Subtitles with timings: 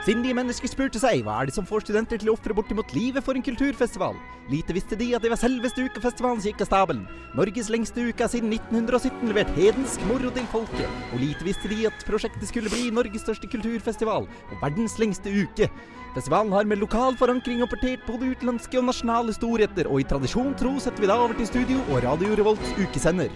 [0.00, 3.20] Sindige mennesker spurte seg hva er det som får studenter til å ofre bortimot livet
[3.20, 4.14] for en kulturfestival.
[4.48, 7.02] Lite visste de at det var selveste ukefestivalen som gikk av stabelen.
[7.36, 10.96] Norges lengste uke siden 1917 levert hedensk moro til folket.
[11.12, 15.68] Og lite visste de at prosjektet skulle bli Norges største kulturfestival og verdens lengste uke.
[16.16, 20.78] Festivalen har med lokal forankring opportert både utenlandske og nasjonale storheter, og i tradisjon tro
[20.80, 23.28] setter vi da over til studio og Radio Revolts ukesender.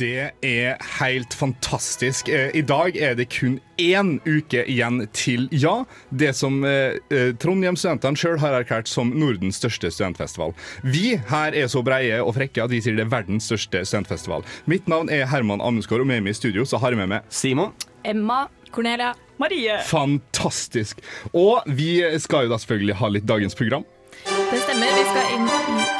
[0.00, 2.28] Det er helt fantastisk.
[2.32, 7.34] Eh, I dag er det kun én uke igjen til ja, det som eh, eh
[7.36, 10.54] Trondheim-studentene sjøl har erklært som Nordens største studentfestival.
[10.80, 14.46] Vi her er så breie og frekke at vi sier det er verdens største studentfestival.
[14.64, 17.28] Mitt navn er Herman Amundsgaard, og med meg i studio så har jeg med meg
[17.28, 17.76] Simon.
[18.04, 18.46] Emma.
[18.70, 19.12] Cornelia.
[19.36, 19.80] Marie.
[19.84, 21.00] Fantastisk.
[21.34, 23.84] Og vi skal jo da selvfølgelig ha litt dagens program.
[24.24, 24.94] Det stemmer.
[24.96, 25.99] Vi skal inn.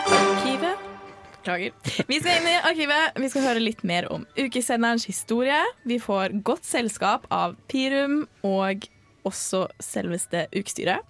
[1.41, 1.73] Beklager.
[2.07, 3.17] Vi skal inn i arkivet.
[3.17, 5.61] Vi skal høre litt mer om ukesenderens historie.
[5.89, 8.85] Vi får godt selskap av Pirum og
[9.29, 11.01] også selveste ukestyret.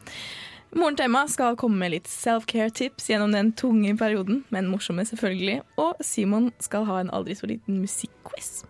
[0.71, 5.65] Moren til Emma skal komme med litt self-care-tips gjennom den tunge perioden, men morsomme selvfølgelig.
[5.83, 8.61] Og Simon skal ha en aldri så liten musikkquiz.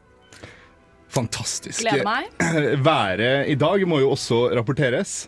[1.12, 1.83] Fantastisk.
[1.83, 2.33] Gleder meg.
[2.89, 5.27] Været i dag må jo også rapporteres.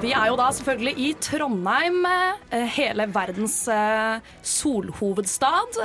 [0.00, 5.76] Vi er jo da selvfølgelig i Trondheim, eh, hele verdens eh, solhovedstad.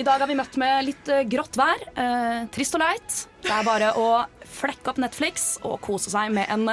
[0.00, 1.84] I dag har vi møtt med litt eh, grått vær.
[2.54, 3.18] Trist og leit.
[3.44, 4.08] Det er bare å
[4.56, 6.64] flekke opp Netflix og kose seg med en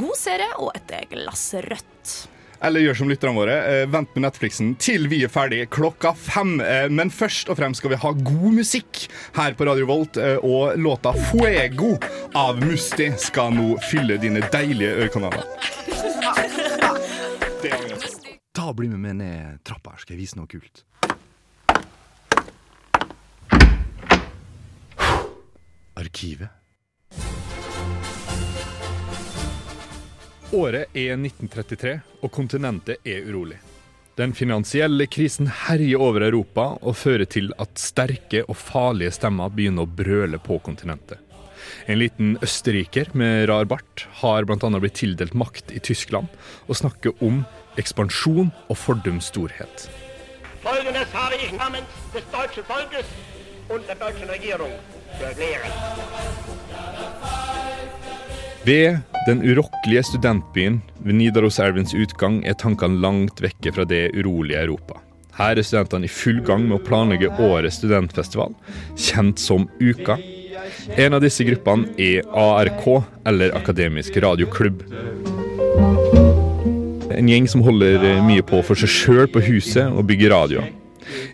[0.00, 2.16] god serie og et glass rødt.
[2.60, 6.60] Eller gjør som lytterne våre, eh, vent med Netflixen til vi er ferdig klokka fem.
[6.60, 9.04] Eh, men først og fremst skal vi ha god musikk
[9.36, 12.02] her på Radio Volt, eh, og låta 'Fuego'
[12.34, 15.44] av Musti skal nå fylle dine deilige ørekanaler.
[18.54, 18.72] Ta.
[18.72, 20.84] Bli med meg ned trappa her, skal jeg vise noe kult.
[25.96, 26.57] Arkivet.
[30.48, 31.90] Året er 1933,
[32.24, 33.58] og kontinentet er urolig.
[34.16, 39.84] Den finansielle krisen herjer over Europa og fører til at sterke og farlige stemmer begynner
[39.84, 41.20] å brøle på kontinentet.
[41.84, 44.70] En liten østerriker med rar bart har bl.a.
[44.80, 46.32] blitt tildelt makt i Tyskland
[46.66, 47.42] og snakker om
[47.76, 49.90] ekspansjon og fordums storhet.
[50.64, 53.12] Folgendes habe ich namens des deutschen Volkes
[53.68, 54.72] und der deutschen Regierung
[55.18, 55.72] zu erklären.
[58.68, 64.98] Ved den urokkelige studentbyen ved Nidaroselvens utgang er tankene langt vekke fra det urolige Europa.
[65.38, 68.52] Her er studentene i full gang med å planlegge årets studentfestival,
[68.92, 70.18] kjent som Uka.
[71.00, 72.84] En av disse gruppene er ARK,
[73.30, 74.84] eller Akademisk radioklubb.
[77.16, 80.68] En gjeng som holder mye på for seg sjøl på huset og bygger radioer.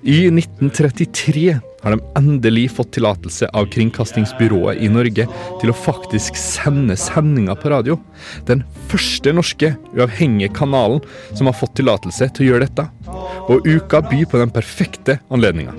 [0.06, 5.26] I 1933 har de endelig fått tillatelse av Kringkastingsbyrået i Norge
[5.60, 7.98] til å faktisk sende sendinger på radio.
[8.48, 12.88] Den første norske uavhengige kanalen som har fått tillatelse til å gjøre dette.
[13.52, 15.76] Og uka byr på den perfekte anledninga.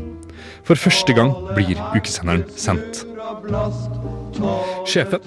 [0.66, 3.06] For første gang blir ukesenderen sendt.
[4.86, 5.24] Sjefen,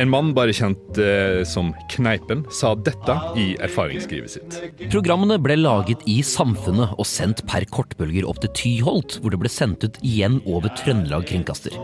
[0.00, 4.58] en mann bare kjent eh, som Kneipen, sa dette i erfaringsskrivet sitt.
[4.92, 9.52] Programmene ble laget i Samfunnet og sendt per kortbølger opp til Tyholt, hvor det ble
[9.52, 11.74] sendt ut igjen over Trøndelag Kringkaster.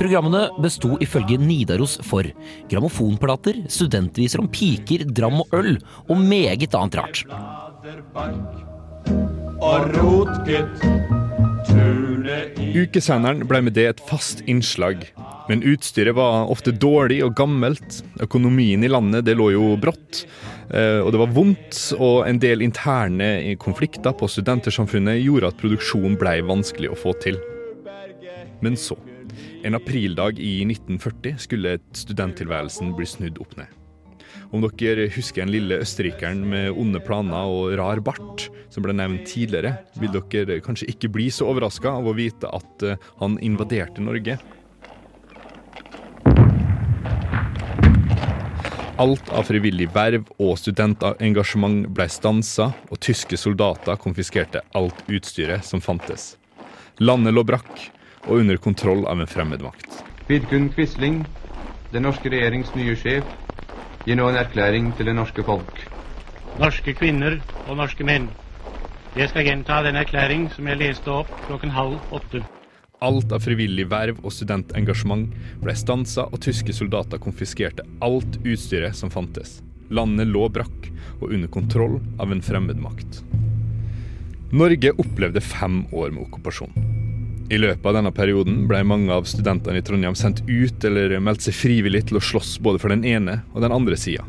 [0.00, 2.26] Programmene besto ifølge Nidaros for
[2.72, 5.76] grammofonplater, studentviser om piker, dram og øl,
[6.08, 7.24] og meget annet rart.
[12.74, 15.06] Ukesenderen ble med det et fast innslag.
[15.48, 18.00] Men utstyret var ofte dårlig og gammelt.
[18.24, 20.24] Økonomien i landet det lå jo brått.
[20.70, 26.16] eh, Og det var vondt, og en del interne konflikter på studentersamfunnet gjorde at produksjonen
[26.16, 27.36] ble vanskelig å få til.
[28.62, 28.96] Men så,
[29.64, 33.68] en aprildag i 1940, skulle studenttilværelsen bli snudd opp ned.
[34.54, 39.26] Om dere husker den lille østerrikeren med onde planer og rar bart, som ble nevnt
[39.26, 44.00] tidligere, vil dere kanskje ikke bli så overraska av å vite at eh, han invaderte
[44.00, 44.38] Norge.
[48.94, 55.82] Alt av frivillig verv og studentengasjement ble stansa, og tyske soldater konfiskerte alt utstyret som
[55.82, 56.36] fantes.
[57.02, 57.88] Landet lå brakk
[58.22, 60.04] og under kontroll av en fremmed makt.
[60.30, 61.24] Vidkun Quisling,
[61.90, 63.26] den norske regjerings nye sjef,
[64.06, 65.74] gir nå en erklæring til det norske folk.
[66.54, 68.30] Norske kvinner og norske menn.
[69.18, 72.44] Jeg skal gjenta den erklæring som jeg leste opp klokken halv åtte.
[73.04, 75.28] Alt av frivillig verv og studentengasjement
[75.60, 79.58] ble stansa, og tyske soldater konfiskerte alt utstyret som fantes.
[79.92, 80.88] Landet lå brakk
[81.20, 83.20] og under kontroll av en fremmed makt.
[84.54, 86.72] Norge opplevde fem år med okkupasjon.
[87.52, 91.44] I løpet av denne perioden ble mange av studentene i Trondheim sendt ut eller meldt
[91.44, 94.24] seg frivillig til å slåss både for den ene og den andre sida.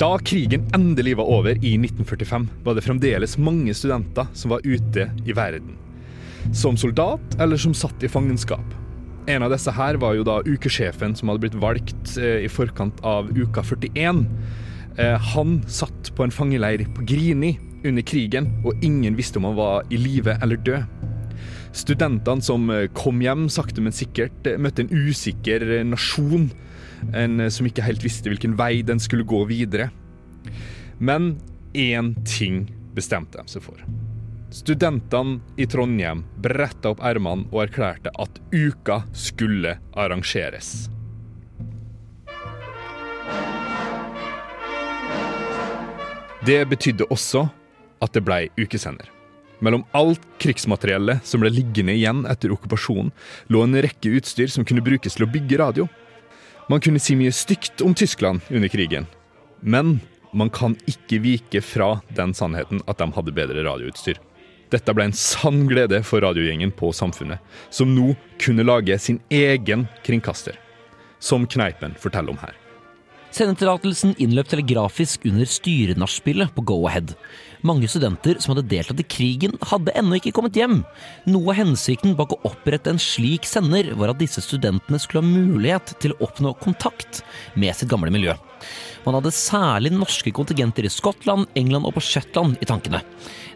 [0.00, 5.10] Da krigen endelig var over i 1945, var det fremdeles mange studenter som var ute
[5.28, 5.76] i verden.
[6.52, 8.74] Som soldat eller som satt i fangenskap.
[9.30, 12.98] En av disse her var jo da ukesjefen som hadde blitt valgt eh, i forkant
[13.06, 14.24] av uka 41.
[14.98, 17.52] Eh, han satt på en fangeleir på Grini
[17.86, 21.06] under krigen, og ingen visste om han var i live eller død.
[21.76, 26.50] Studentene som eh, kom hjem sakte, men sikkert, møtte en usikker nasjon.
[27.14, 29.92] En som ikke helt visste hvilken vei den skulle gå videre.
[30.98, 31.36] Men
[31.72, 32.64] én ting
[32.96, 33.78] bestemte de seg for.
[34.50, 40.88] Studentene i Trondheim bretta opp ermene og erklærte at uka skulle arrangeres.
[46.42, 47.44] Det betydde også
[48.02, 49.06] at det blei ukesender.
[49.62, 53.12] Mellom alt krigsmateriellet som ble liggende igjen etter okkupasjonen,
[53.52, 55.86] lå en rekke utstyr som kunne brukes til å bygge radio.
[56.66, 59.06] Man kunne si mye stygt om Tyskland under krigen,
[59.60, 60.00] men
[60.34, 64.18] man kan ikke vike fra den sannheten at de hadde bedre radioutstyr.
[64.70, 67.42] Dette ble en sann glede for radiogjengen på Samfunnet,
[67.74, 70.58] som nå kunne lage sin egen kringkaster.
[71.18, 72.54] Som Kneipen forteller om her.
[73.34, 77.14] Sendetillatelsen innløp telegrafisk under styrenachspielet på Go-Ahead.
[77.66, 80.80] Mange studenter som hadde deltatt i krigen, hadde ennå ikke kommet hjem.
[81.28, 85.28] Noe av hensikten bak å opprette en slik sender var at disse studentene skulle ha
[85.28, 87.20] mulighet til å oppnå kontakt
[87.60, 88.36] med sitt gamle miljø.
[89.04, 93.02] Man hadde særlig norske kontingenter i Skottland, England og på Shetland i tankene.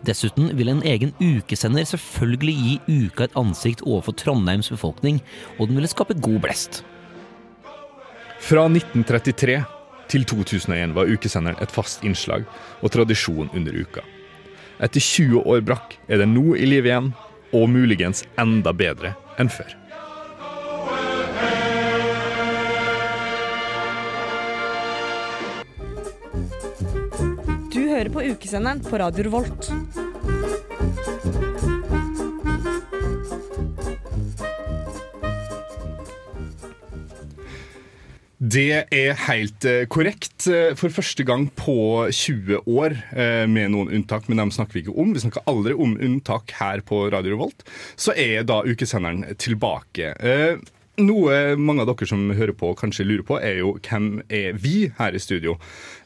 [0.04, 5.22] Dessuten ville en egen ukesender selvfølgelig gi uka et ansikt overfor Trondheims befolkning,
[5.58, 6.82] og den ville skape god blest.
[8.44, 9.62] Fra 1933
[10.10, 12.44] til 2001 var ukesenderen et fast innslag
[12.82, 14.04] og tradisjon under uka.
[14.82, 17.12] Etter 20 år brakk er den nå i live igjen,
[17.54, 19.76] og muligens enda bedre enn før.
[27.70, 29.70] Du hører på ukesenderen på Radio Revolt.
[38.44, 40.44] Det er helt eh, korrekt.
[40.50, 41.76] Eh, For første gang på
[42.12, 45.14] 20 år, eh, med noen unntak, men dem snakker vi ikke om.
[45.14, 47.64] Vi snakker aldri om unntak her på Radio Revolt.
[47.96, 50.12] Så er da ukesenderen tilbake.
[50.94, 54.92] Noe mange av dere som hører på, kanskje lurer på, er jo hvem er vi
[54.98, 55.56] her i studio?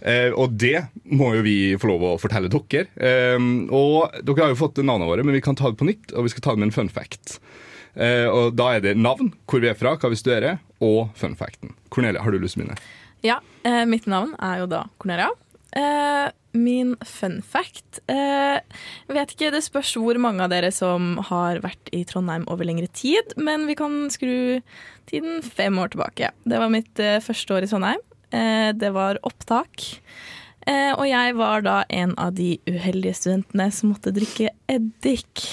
[0.00, 2.86] Eh, og det må jo vi få lov å fortelle dere.
[2.96, 3.36] Eh,
[3.74, 6.28] og dere har jo fått navnene våre, men vi kan ta det på nytt, og
[6.28, 7.40] vi skal ta det med en fun fact.
[7.98, 11.34] Eh, og da er det navn, hvor vi er fra, hva vi studerer, og fun
[11.38, 11.74] facten.
[11.90, 12.82] Cornelia, har du lyst til å begynne?
[13.26, 15.32] Ja, eh, mitt navn er jo da Cornelia.
[15.76, 18.62] Eh, min fun fact Jeg
[19.12, 22.88] vet ikke, det spørs hvor mange av dere som har vært i Trondheim over lengre
[22.88, 24.62] tid, men vi kan skru
[25.06, 26.32] tiden fem år tilbake.
[26.48, 28.00] Det var mitt første år i Trondheim.
[28.80, 30.00] Det var opptak.
[30.66, 35.50] Og jeg var da en av de uheldige studentene som måtte drikke eddik.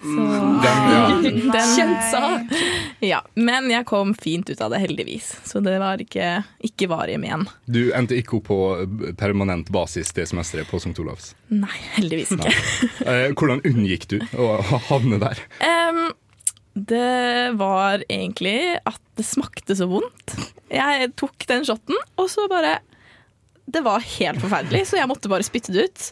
[0.00, 0.24] Så
[0.62, 1.08] Den, ja.
[1.22, 2.52] den, Kjent sak.
[3.00, 5.32] Ja, men jeg kom fint ut av det, heldigvis.
[5.46, 7.46] Så det var ikke, ikke varige men.
[7.66, 8.60] Du endte ikke opp på
[9.18, 10.94] permanent basis det semesteret på St.
[11.02, 11.32] Olavs.
[11.50, 12.54] Nei, heldigvis ikke.
[13.02, 13.18] Nei.
[13.34, 14.50] hvordan unngikk du å
[14.90, 15.42] havne der?
[15.62, 16.08] Um,
[16.78, 20.36] det var egentlig at det smakte så vondt.
[20.70, 22.78] Jeg tok den shotten, og så bare
[23.68, 26.04] Det var helt forferdelig, så jeg måtte bare spytte det ut.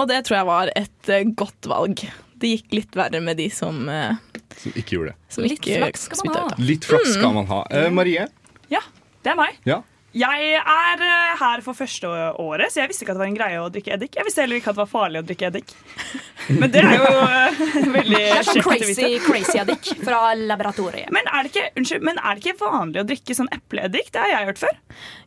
[0.00, 2.02] Og det tror jeg var et eh, godt valg.
[2.40, 4.16] Det gikk litt verre med de som, eh,
[4.56, 5.16] Som ikke gjorde det.
[5.28, 6.46] som Litt ikke flaks skal man ha.
[6.54, 6.58] ut.
[6.72, 7.62] Litt flaks skal man ha.
[7.70, 8.26] Eh, Marie?
[8.72, 8.80] Ja,
[9.24, 9.58] det er meg.
[9.68, 9.82] Ja.
[10.10, 12.08] Jeg er eh, her for første
[12.42, 14.16] året, så jeg visste ikke at det var en greie å drikke eddik.
[14.18, 15.70] Jeg visste heller ikke at det var farlig å drikke eddik.
[16.60, 17.12] Men det er jo
[17.94, 19.20] veldig Det er sånn kjekt å crazy, vite.
[19.28, 21.12] crazy eddik fra laboratoriet.
[21.14, 24.10] Men er, det ikke, unnskyld, men er det ikke vanlig å drikke sånn epleeddik?
[24.10, 24.80] Det har jeg hørt før.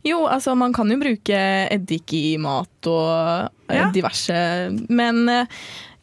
[0.03, 1.39] Jo, altså man kan jo bruke
[1.77, 4.67] eddik i mat og diverse, Ja.
[4.91, 5.47] men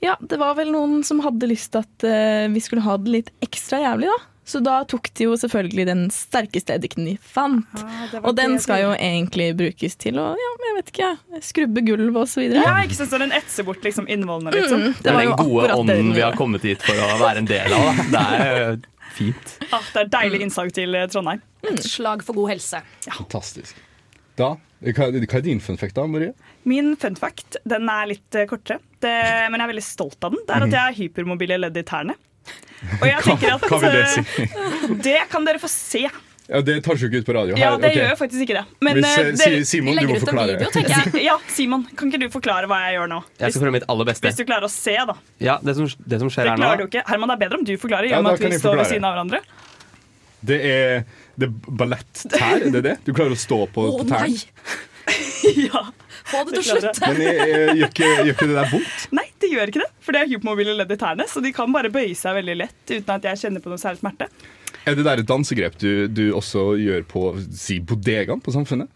[0.00, 3.14] ja, det var vel noen som hadde lyst til at uh, vi skulle ha det
[3.19, 4.19] litt ekstra jævlig, da.
[4.50, 7.83] Så da tok de jo selvfølgelig den sterkeste eddiken de fant.
[8.25, 11.11] Og den skal jo egentlig brukes til å ja, jeg vet ikke,
[11.47, 12.64] skrubbe gulv og så videre.
[12.66, 14.88] Ja, ikke sant, så Den etser bort liksom innvollene litt sånn.
[14.88, 17.50] Mm, Det er var den gode ånden vi har kommet hit for å være en
[17.50, 18.02] del av.
[18.11, 19.54] Det er eh, fint.
[19.69, 21.45] Ah, det er deilig innslag til eh, Trondheim.
[21.71, 22.83] Et slag for god helse.
[23.07, 23.78] Fantastisk.
[24.40, 26.33] Da, hva, hva er din fun fact, da, Marie?
[26.69, 29.13] Min fun fact den er litt eh, kortere, det,
[29.53, 30.43] men jeg er veldig stolt av den.
[30.49, 32.17] Det er at jeg har hypermobile ledd i tærne.
[32.97, 34.49] Og jeg tenker at Hva vil det eh, si?
[35.07, 37.59] Det kan dere få se Ja, Det tar du ikke ut på radio.
[37.61, 38.01] Ja, det okay.
[38.01, 38.65] gjør faktisk ikke det.
[38.81, 40.71] Men, Hvis, uh, det, Simon, du må forklare.
[40.73, 43.21] Si- Ja, Simon, kan ikke du forklare hva jeg gjør nå?
[43.43, 44.27] Jeg skal prøve mitt aller beste.
[44.27, 45.19] Hvis du klarer å se, da.
[45.45, 46.73] Ja, det som, det som skjer Det her nå.
[46.81, 47.05] du ikke.
[47.13, 48.81] Herman, det er bedre om du forklarer, i Ja, og med da at vi står
[48.81, 49.45] ved siden av hverandre.
[50.51, 51.03] Det er,
[51.40, 52.94] det er ballettær, er det det?
[53.06, 54.30] Du klarer å stå på, oh, på nei!
[54.37, 54.78] tærne?
[55.70, 55.82] ja.
[56.30, 56.92] Få det til å slutte.
[56.94, 57.02] slutt.
[57.09, 59.04] Men jeg, jeg, gjør, ikke, gjør ikke det der vondt?
[59.16, 59.90] Nei, det gjør ikke det.
[60.04, 62.92] For det er hypomobile ledd i tærne, så de kan bare bøye seg veldig lett
[62.92, 64.30] uten at jeg kjenner på noe særlig smerte.
[64.88, 68.92] Er det der et dansegrep du, du også gjør på si, bodegaen på Samfunnet?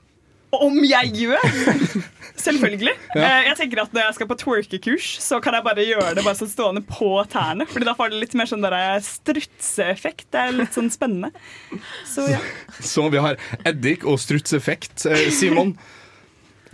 [0.63, 1.45] Om jeg gjør!
[2.45, 2.93] Selvfølgelig.
[3.15, 3.23] Ja.
[3.23, 6.25] Eh, Jeg tenker at Når jeg skal på twerkekurs, så kan jeg bare gjøre det
[6.27, 7.65] bare sånn stående på tærne.
[7.71, 8.67] Fordi da får det litt mer sånn
[9.07, 10.27] strutseeffekt.
[10.35, 11.31] Det er litt sånn spennende.
[12.09, 12.41] Så ja.
[12.95, 15.07] Så vi har eddik og strutseffekt.
[15.11, 15.77] Eh, Simon,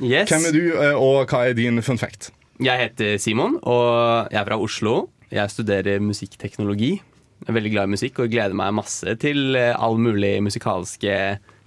[0.00, 0.30] Yes.
[0.32, 2.30] hvem er du, eh, og hva er din fun fact?
[2.60, 4.94] Jeg heter Simon, og jeg er fra Oslo.
[5.30, 6.94] Jeg studerer musikkteknologi.
[7.40, 11.14] Jeg er veldig glad i musikk og gleder meg masse til eh, all mulig musikalske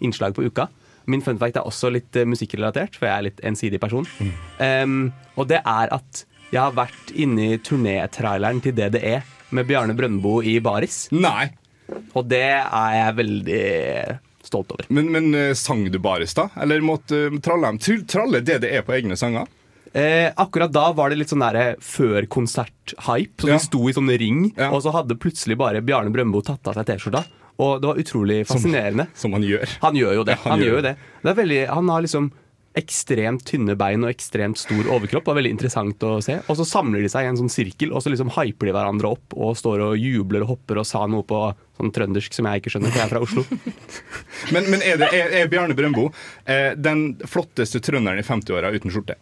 [0.03, 0.67] innslag på uka.
[1.09, 4.07] Min fun fact er også litt eh, musikkrelatert, for jeg er litt ensidig person.
[4.59, 9.17] Um, og det er at jeg har vært inne i turnétraileren til DDE
[9.53, 11.07] med Bjarne Brøndbo i baris.
[11.11, 11.49] Nei!
[12.13, 13.63] Og det er jeg veldig
[14.43, 14.87] stolt over.
[14.93, 16.49] Men, men eh, sang du baris, da?
[16.61, 18.05] Eller måtte uh, tralle dem?
[18.09, 19.49] Tralle er på egne sanger?
[19.93, 23.43] Eh, akkurat da var det litt sånn der før konsert-hype.
[23.43, 23.59] Så Ja.
[23.59, 26.87] De sto i sånn ring, og så hadde plutselig bare Bjarne Brøndbo tatt av seg
[26.89, 27.21] T-skjorta.
[27.61, 29.07] Og det var utrolig fascinerende.
[29.13, 29.75] Som, han gjør.
[29.83, 30.37] Han gjør jo det.
[30.39, 30.95] Ja, han han gjør jo det.
[31.21, 32.31] det veldig, han har liksom
[32.73, 35.25] ekstremt tynne bein og ekstremt stor overkropp.
[35.25, 36.39] Det var veldig interessant å se.
[36.49, 39.11] Og så samler de seg i en sånn sirkel, og så liksom hyper de hverandre
[39.13, 41.41] opp og står og jubler og hopper og sa noe på
[41.77, 43.45] sånn trøndersk som jeg ikke skjønner, for jeg er fra Oslo.
[44.53, 46.09] Men, men er, det, er, er Bjarne Brøndbo
[46.49, 49.15] eh, den flotteste trønderen i 50-åra uten skjorte?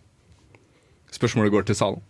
[1.13, 2.01] Spørsmålet går til salen.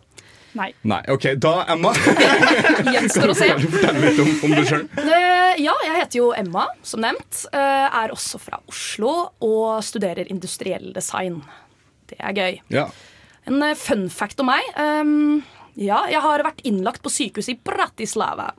[0.58, 0.68] Nei.
[0.84, 1.30] Nei, OK.
[1.40, 1.94] Da, Emma.
[2.94, 3.48] Gjenstår å se.
[3.48, 4.84] Kan du fortelle litt om, om deg sjøl?
[5.00, 7.46] Eh, ja, jeg heter jo Emma, som nevnt.
[7.52, 11.40] Eh, er også fra Oslo og studerer industriell design.
[12.10, 12.60] Det er gøy.
[12.74, 12.90] Ja.
[13.48, 14.68] En eh, fun fact om meg.
[14.76, 15.40] Um,
[15.78, 18.50] ja, jeg har vært innlagt på sykehus i Bratislava.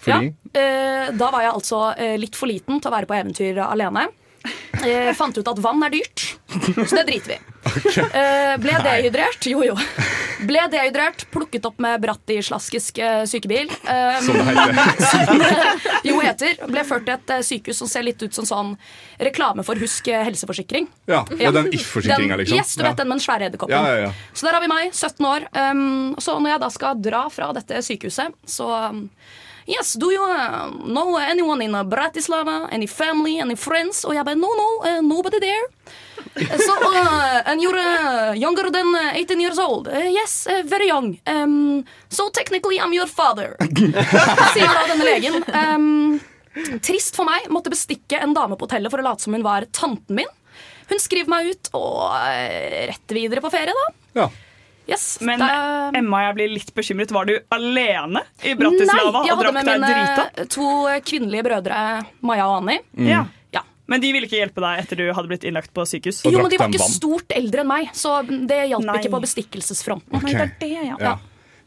[0.00, 0.30] Fordi?
[0.30, 3.60] Ja, eh, da var jeg altså eh, litt for liten til å være på eventyr
[3.66, 4.06] alene.
[4.80, 6.22] Eh, fant ut at vann er dyrt,
[6.88, 7.40] så det driter vi i.
[8.00, 9.44] Eh, ble dehydrert.
[9.50, 9.74] Jo, jo.
[10.48, 13.68] Ble dehydrert, plukket opp med Brattislaskisk eh, sykebil.
[13.68, 15.84] Eh, Som det heter.
[16.08, 16.56] jo, heter.
[16.70, 18.72] Ble ført til et eh, sykehus som ser litt ut som sånn
[19.20, 20.88] reklame for Husk eh, helseforsikring.
[21.10, 22.56] Ja, ja, den if-forsikringa, liksom.
[22.56, 23.76] Yes, du vet den med den svære edderkoppen.
[23.76, 24.32] Ja, ja, ja.
[24.32, 25.46] Så der har vi meg, 17 år.
[25.52, 29.04] Um, så når jeg da skal dra fra dette sykehuset, så um,
[29.70, 32.68] Yes, do you uh, know anyone in uh, Bratislava?
[32.72, 33.38] Any family?
[33.38, 34.04] Any friends?
[34.04, 35.68] Og jeg bare No, no, uh, nobody there.
[36.34, 39.86] Uh, so, uh, and you're uh, younger than uh, 18 years old?
[39.86, 41.20] Uh, yes, uh, very young.
[41.26, 43.54] Um, so technically I'm your father.
[44.54, 45.38] Sier da denne legen.
[45.54, 46.20] Um,
[46.82, 47.46] trist for meg.
[47.54, 50.36] Måtte bestikke en dame på hotellet for å late som hun var tanten min.
[50.90, 53.90] Hun skriver meg ut og uh, rett videre på ferie, da.
[54.24, 54.30] Ja.
[54.88, 57.10] Yes, Men da- Emma, jeg blir litt bekymret.
[57.14, 60.70] Var du alene i Bratislava Nei, jeg hadde med mine to
[61.06, 61.82] kvinnelige brødre,
[62.22, 62.80] Maja og Anni.
[62.96, 63.24] Ja.
[63.52, 63.62] Ja.
[63.86, 66.22] Men de ville ikke hjelpe deg etter du hadde blitt innlagt på sykehus?
[66.24, 70.14] Jo, men de var ikke stort eldre enn meg, så det hjalp ikke på bestikkelsesfronten.
[70.14, 70.32] Okay.
[70.32, 70.96] Men det er det, ja.
[71.00, 71.16] Ja.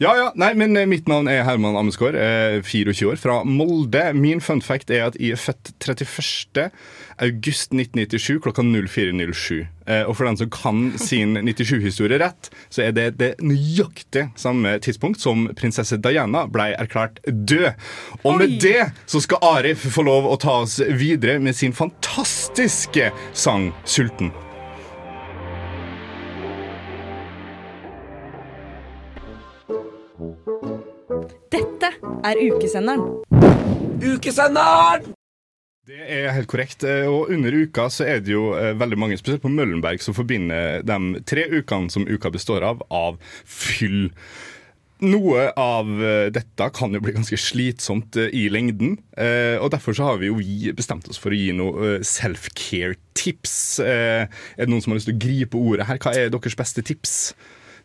[0.02, 4.02] Ja, ja, nei, men eh, Mitt navn er Herman Amesgaard, eh, 24 år, fra Molde.
[4.18, 6.72] Min fun fact er at jeg er født 31.
[7.22, 9.68] august 1997 klokka 04.07.
[9.86, 14.80] Eh, og for den som kan sin 97-historie rett, så er det det nøyaktig samme
[14.84, 17.70] tidspunkt som prinsesse Diana ble erklært død.
[18.24, 23.12] Og med det så skal Arif få lov å ta oss videre med sin fantastiske
[23.34, 24.34] sang 'Sulten'.
[31.84, 33.02] Dette er ukesenderen.
[34.00, 35.10] Ukesenderen!
[35.84, 36.86] Det er helt korrekt.
[36.88, 40.16] eh, Og under uka så er det jo eh, veldig mange, spesielt på Møllenberg, som
[40.16, 44.14] forbinder de tre ukene som uka består av, av fyll.
[45.04, 48.96] Noe av eh, dette kan jo bli ganske slitsomt i lengden.
[49.20, 50.40] eh, Og derfor så har vi jo
[50.78, 53.58] bestemt oss for å gi noe self-care-tips.
[53.84, 54.24] Eh,
[54.56, 56.00] Er det noen som har lyst til å gripe ordet her?
[56.00, 57.34] Hva er deres beste tips?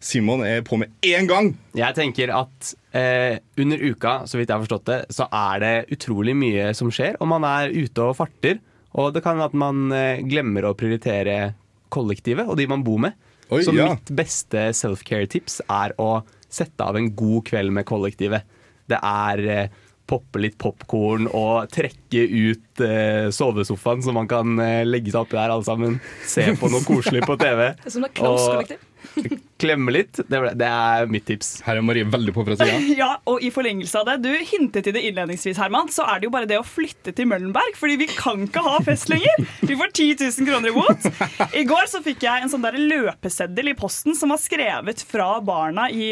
[0.01, 1.51] Simon er på med én gang.
[1.77, 5.75] Jeg tenker at eh, under uka, så vidt jeg har forstått det, så er det
[5.97, 8.61] utrolig mye som skjer, og man er ute og farter.
[8.99, 11.57] Og det kan at man eh, glemmer å prioritere
[11.93, 13.19] kollektivet og de man bor med.
[13.49, 13.89] Oi, så ja.
[13.91, 16.21] mitt beste self-care-tips er å
[16.53, 18.47] sette av en god kveld med kollektivet.
[18.89, 19.77] Det er eh,
[20.09, 25.25] poppe litt popkorn og trekke ut fint eh, sovesofaen, så man kan eh, legge seg
[25.27, 25.99] oppi der alle sammen.
[26.27, 27.73] Se på noe koselig på TV.
[27.79, 28.85] Det er som et close kollektiv.
[29.63, 30.19] klemme litt.
[30.27, 31.61] Det, ble- det er mitt tips.
[31.67, 32.79] Her er Marie veldig på fra sida.
[32.99, 36.29] Ja, og i forlengelse av det, Du hintet til det innledningsvis, Herman, så er det
[36.29, 37.79] jo bare det å flytte til Møllenberg.
[37.79, 39.47] Fordi vi kan ikke ha fest lenger.
[39.63, 41.09] Vi får 10 000 kroner i bot.
[41.55, 45.31] I går så fikk jeg en sånn der løpeseddel i posten som var skrevet fra
[45.47, 46.11] barna i,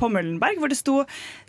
[0.00, 1.02] på Møllenberg, hvor det sto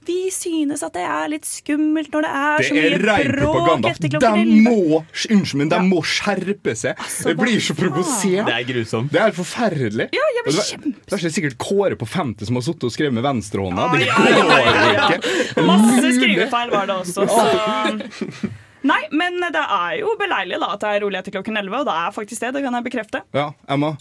[0.04, 3.30] vi synes at det er litt skummelt når det er så Det mye er rein
[3.32, 4.53] bråk etter klokken 11.
[4.62, 7.00] må, unnskyld, men de må skjerpe seg.
[7.26, 8.48] Jeg blir så provosert.
[8.48, 9.12] Det er grusomt.
[9.14, 10.10] Det er forferdelig.
[10.16, 10.96] Ja, jeg blir kjempe...
[10.98, 13.88] det er ikke sikkert Kåre på 50 som har sittet og skrevet med venstrehånda.
[13.94, 14.44] Det ja, ja.
[14.50, 15.64] går ikke.
[15.70, 17.28] Masse skrivefeil var det også.
[17.30, 18.52] Så.
[18.92, 21.88] Nei, men det er jo beleilig da at det er rolig etter klokken 11, og
[21.88, 22.54] det er faktisk det.
[22.58, 23.24] Det kan jeg bekrefte.
[23.36, 23.94] Ja, Emma.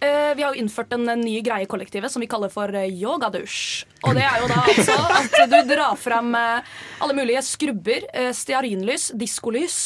[0.00, 2.72] Eh, vi har jo innført en eh, ny greie i kollektivet som vi kaller for
[2.72, 3.84] eh, yogadusj.
[4.08, 6.70] Og det er jo da altså at du drar frem eh,
[7.04, 9.78] alle mulige skrubber, stearinlys, diskolys,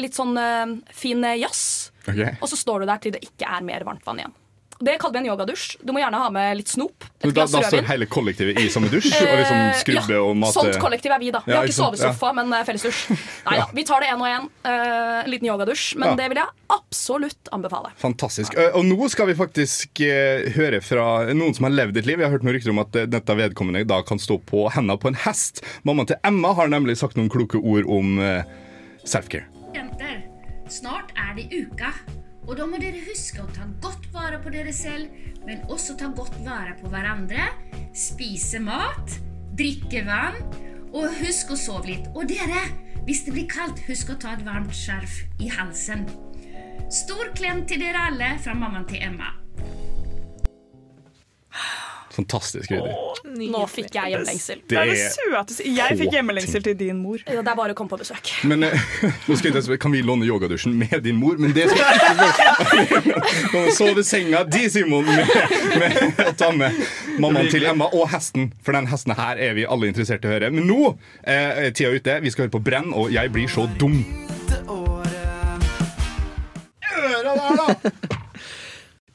[0.00, 0.36] litt sånn
[0.94, 1.90] fin jazz.
[2.04, 2.36] Okay.
[2.38, 4.36] Og så står du der til det ikke er mer varmt vann igjen.
[4.82, 5.76] Det kaller vi en yogadusj.
[5.84, 7.04] Du må gjerne ha med litt snop.
[7.04, 7.84] Da, Et da glass står rødvin.
[7.90, 11.18] hele kollektivet i samme dusj og liksom Eh, skrubbe ja, og mate Sånt kollektiv er
[11.20, 11.42] vi, da.
[11.44, 13.00] Vi Ja, har ikke sovesofa, men eh, fellesdusj.
[13.44, 14.46] Nei da, vi tar det én og én.
[14.64, 15.96] Eh, en liten yogadusj.
[16.00, 16.14] Men Ja.
[16.16, 17.92] det vil jeg absolutt anbefale.
[18.00, 18.56] Fantastisk.
[18.56, 22.18] Eh, Og nå skal vi faktisk eh, høre fra noen som har levd et liv.
[22.18, 24.96] Jeg har hørt noen rykter om at eh, dette vedkommende da kan stå på hendene
[24.98, 25.60] på en hest.
[25.84, 28.42] Mammaen til Emma har nemlig sagt noen kloke ord om eh,
[29.04, 29.44] self-care.
[29.76, 30.22] Jenter,
[30.72, 31.92] snart er det uka.
[32.50, 35.12] Og da må dere huske å ta godt vare på dere selv,
[35.46, 37.44] men også ta godt vare på hverandre.
[37.94, 39.14] Spise mat,
[39.54, 40.40] drikke vann,
[40.90, 42.08] og husk å sove litt.
[42.10, 42.64] Og dere,
[43.06, 46.08] hvis det blir kaldt, husk å ta et varmt skjerf i halsen.
[46.90, 49.30] Stor klem til dere alle fra mammaen til Emma.
[52.10, 52.94] Fantastisk ryddig.
[53.52, 54.62] Nå fikk jeg hjemlengsel.
[54.66, 55.66] Det er det søteste.
[55.70, 57.20] Jeg fikk hjemmelengsel til din mor.
[57.22, 58.32] Ja, Det er bare å komme på besøk.
[58.50, 58.74] Men eh,
[59.28, 61.38] nå skal jeg, Kan vi låne yogadusjen med din mor?
[61.38, 63.14] Men det skal ikke
[63.52, 65.30] Kan vi sove senga di, Simon, med,
[65.78, 66.82] med å ta med
[67.22, 68.50] mammaen til Emma og hesten.
[68.66, 70.50] For den hesten her er vi alle interessert i å høre.
[70.54, 70.80] Men nå
[71.22, 72.18] eh, er tida ute.
[72.26, 74.00] Vi skal høre på Brenn, og jeg blir så dum.
[76.90, 78.18] Øra der, da!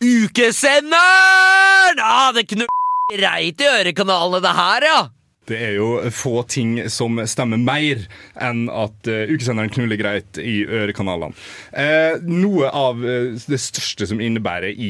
[0.06, 2.00] Ukesenderen!
[2.00, 2.72] Ah, det knur
[3.14, 5.04] reit i ørekanalene, det her, ja!
[5.46, 8.00] Det er jo få ting som stemmer mer
[8.42, 11.38] enn at uh, ukesenderen knuller greit i ørekanalene.
[11.70, 14.90] Uh, noe av uh, det største som innebærer i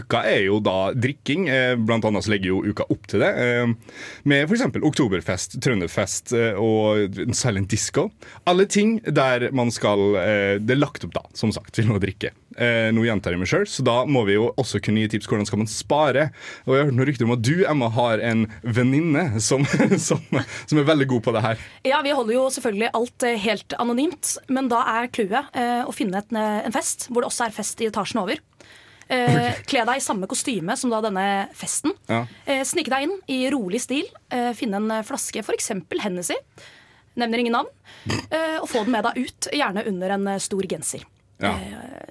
[0.00, 1.46] uka, er jo da drikking.
[1.86, 3.30] Blant annet så legger jo uka opp til det.
[4.26, 4.66] Med f.eks.
[4.82, 8.08] Oktoberfest, Trønderfest og silent disco.
[8.50, 10.18] Alle ting der man skal
[10.58, 12.34] Det er lagt opp, da, som sagt, til å drikke.
[12.56, 15.28] Eh, nå gjentar jeg meg sjøl, så da må vi jo også kunne gi tips
[15.28, 16.28] hvordan skal man spare.
[16.64, 19.66] Og jeg har hørt noen rykter om at du, Emma, har en venninne som,
[20.08, 20.22] som,
[20.64, 21.66] som er veldig god på det her.
[21.86, 25.92] Ja, Vi holder jo selvfølgelig alt eh, helt anonymt, men da er clouet eh, å
[25.94, 28.40] finne et, eh, en fest hvor det også er fest i etasjen over.
[29.08, 31.94] Eh, kle deg i samme kostyme som da denne festen.
[32.08, 32.24] Ja.
[32.48, 34.08] Eh, snike deg inn i rolig stil.
[34.32, 35.72] Eh, finne en flaske, f.eks.
[36.00, 36.36] Hennessy.
[37.18, 37.70] Nevner ingen navn.
[38.08, 41.06] Eh, og få den med deg ut, gjerne under en stor genser.
[41.38, 41.52] Ja.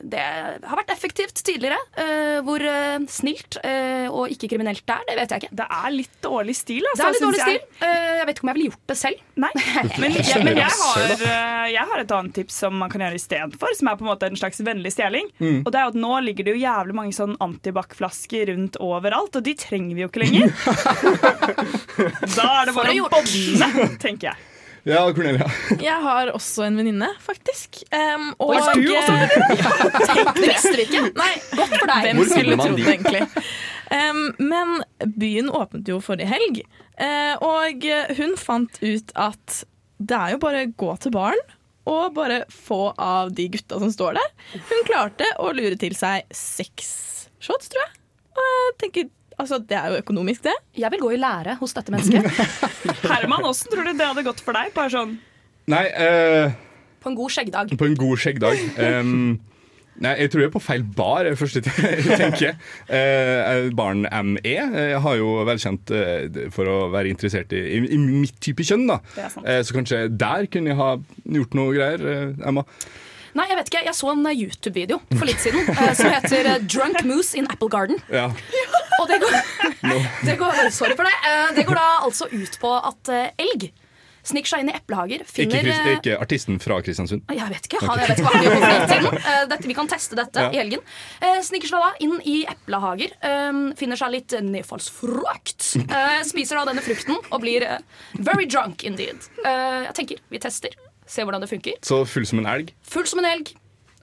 [0.08, 1.78] Det har vært effektivt tidligere.
[2.00, 5.58] Eh, hvor eh, snilt eh, og ikke kriminelt det er, det vet jeg ikke.
[5.60, 7.08] Det er litt dårlig stil, Det altså.
[7.08, 7.58] er litt dårlig jeg.
[7.58, 7.88] stil.
[7.88, 9.24] Eh, jeg vet ikke om jeg ville gjort det selv.
[9.44, 9.52] Nei,
[10.04, 13.20] men, jeg, men jeg, har, eh, jeg har et annet tips som man kan gjøre
[13.20, 15.32] istedenfor, som er på en måte en slags vennlig stjeling.
[15.42, 15.62] Mm.
[15.63, 19.44] Og det er at Nå ligger det jo jævlig mange sånn antibac-flasker rundt overalt, og
[19.44, 20.54] de trenger vi jo ikke lenger.
[22.38, 23.24] da er det bare å å
[24.00, 24.57] tenker jeg.
[24.86, 25.48] Ja, Cornelia.
[25.88, 27.82] Jeg har også en venninne, faktisk.
[27.92, 30.36] Um, og Oi, du også en venninne?
[30.42, 31.04] Visste vi ikke?
[31.22, 32.08] Nei, godt for deg.
[32.08, 33.46] Hvem skulle trodd det, egentlig?
[33.88, 34.78] Um, men
[35.16, 36.63] byen åpnet jo forrige helg,
[37.00, 37.86] uh, og
[38.18, 39.62] hun fant ut at
[39.98, 41.54] det er jo bare å gå til baren
[41.88, 44.34] og bare få av de gutta som står der.
[44.68, 46.90] Hun klarte å lure til seg seks
[47.40, 47.94] shots, tror jeg.
[48.38, 50.56] Og jeg tenker, altså, det er jo økonomisk, det.
[50.82, 52.28] Jeg vil gå i lære hos dette mennesket.
[53.12, 54.73] Herman, åssen tror du det hadde gått for deg?
[54.76, 55.17] Bare sånn
[55.67, 56.54] Nei, uh,
[57.04, 57.73] På en god skjeggdag.
[57.78, 58.62] på en god skjeggdag.
[58.80, 59.34] Um,
[60.00, 62.54] nei, jeg tror jeg er på feil bar, er det første jeg tenker.
[62.88, 68.00] Eh, baren ME Jeg har jo velkjent eh, for å være interessert i, i, i
[68.00, 69.00] mitt type kjønn, da.
[69.15, 69.50] Det er sant.
[69.50, 70.93] Eh, så kanskje der kunne jeg ha
[71.39, 72.63] gjort noe greier, eh, Emma.
[73.38, 73.82] Nei, jeg vet ikke.
[73.86, 77.45] Jeg så en eh, YouTube-video for litt siden eh, som heter eh, 'Drunk Moose in
[77.54, 78.00] Apple Garden'.
[78.13, 78.28] Ja.
[78.97, 79.36] Og det går,
[80.26, 81.13] det går, sorry for det.
[81.58, 83.67] Det går da altså ut på at elg
[84.28, 85.21] sniker seg inn i eplehager.
[85.30, 87.21] Finner ikke, ikke artisten fra Kristiansund.
[87.32, 87.80] Jeg vet ikke.
[87.86, 89.21] Han, jeg vet ikke hva han gjør på fritiden.
[89.54, 90.50] Dette, vi kan teste dette Ja.
[90.52, 90.82] i helgen.
[91.47, 93.13] Sniker seg da inn i eplehager.
[93.21, 95.69] eh, finner seg litt nedfallsfrukt.
[95.86, 97.63] Eh, spiser da denne frukten og blir
[98.17, 99.30] very drunk indeed.
[99.45, 100.73] Jeg tenker vi tester.
[101.08, 101.78] Se hvordan det funker.
[101.88, 102.74] Så full som en elg?
[102.88, 103.54] Full som en elg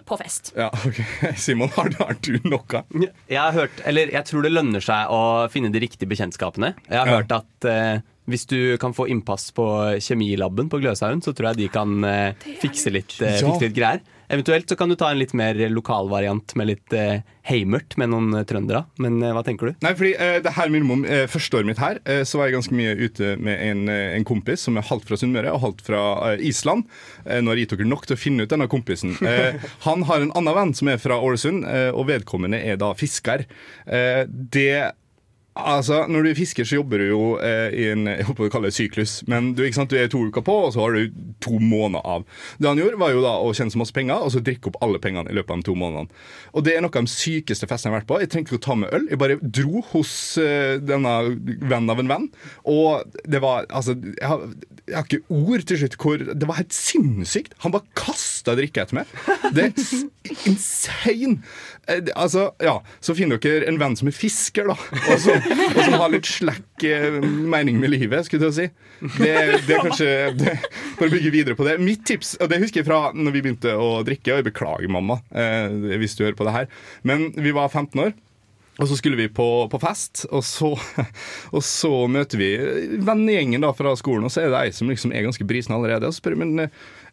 [0.04, 0.50] på fest.
[0.56, 0.98] Ja, ok.
[1.40, 2.82] Simon, har, har du noe?
[3.30, 5.20] Jeg har hørt, eller jeg tror det lønner seg å
[5.52, 6.74] finne de riktige bekjentskapene.
[6.90, 7.20] Jeg har Ja.
[7.22, 9.64] hørt at eh, hvis du kan få innpass på
[10.04, 14.04] kjemilaben på Gløshaugen, så tror jeg de kan eh, fikse, litt, eh, fikse litt greier.
[14.34, 18.10] Eventuelt så kan du ta en litt mer lokal variant med litt eh, heimert med
[18.10, 18.84] noen eh, trøndere.
[19.02, 19.76] Men eh, hva tenker du?
[19.84, 22.56] Nei, fordi eh, det her minimum, eh, Første året mitt her eh, Så var jeg
[22.56, 26.02] ganske mye ute med en, en kompis som er halvt fra Sunnmøre og halvt fra
[26.42, 26.88] Island.
[27.24, 29.14] Nå har jeg gitt dere nok til å finne ut denne kompisen.
[29.86, 33.44] Han har en annen venn som er fra Ålesund, og vedkommende er da fisker.
[33.86, 34.68] Det
[35.54, 38.70] Altså, Når du fisker, så jobber du jo eh, i en jeg håper å kalle
[38.72, 39.20] det syklus.
[39.30, 41.14] Men du, ikke sant, du er to uker på, og så har du
[41.44, 42.24] to måneder av.
[42.58, 44.80] Det han gjorde, var jo da å tjene så masse penger, og så drikke opp
[44.82, 46.24] alle pengene i løpet av de to månedene.
[46.58, 48.18] Og det er noe av de sykeste festene jeg har vært på.
[48.24, 49.06] Jeg trengte ikke å ta med øl.
[49.12, 51.14] Jeg bare dro hos eh, denne
[51.46, 52.30] vennen av en venn,
[52.66, 54.42] og det var Altså, jeg har,
[54.88, 57.54] jeg har ikke ord til slutt hvor Det var helt sinnssykt.
[57.64, 59.14] Han bare kasta drikke etter meg.
[59.54, 61.38] Det er insane.
[61.88, 64.76] Eh, Altså, ja, Så finner dere en venn som er fisker, da.
[65.12, 68.68] Og som, og som har litt slekk eh, mening med livet, skulle jeg si.
[69.18, 69.32] Det,
[69.68, 70.56] det er kanskje det,
[70.98, 71.78] For å bygge videre på det.
[71.82, 74.92] Mitt tips, og det husker jeg fra når vi begynte å drikke, og jeg beklager,
[74.92, 76.70] mamma, eh, hvis du hører på det her,
[77.06, 78.14] men vi var 15 år.
[78.82, 80.72] Og så skulle vi på, på fest, og så,
[81.54, 82.48] og så møter vi
[83.06, 86.08] vennegjengen fra skolen, og så er det ei som liksom er ganske brisen allerede.
[86.10, 86.64] Og så spør jeg men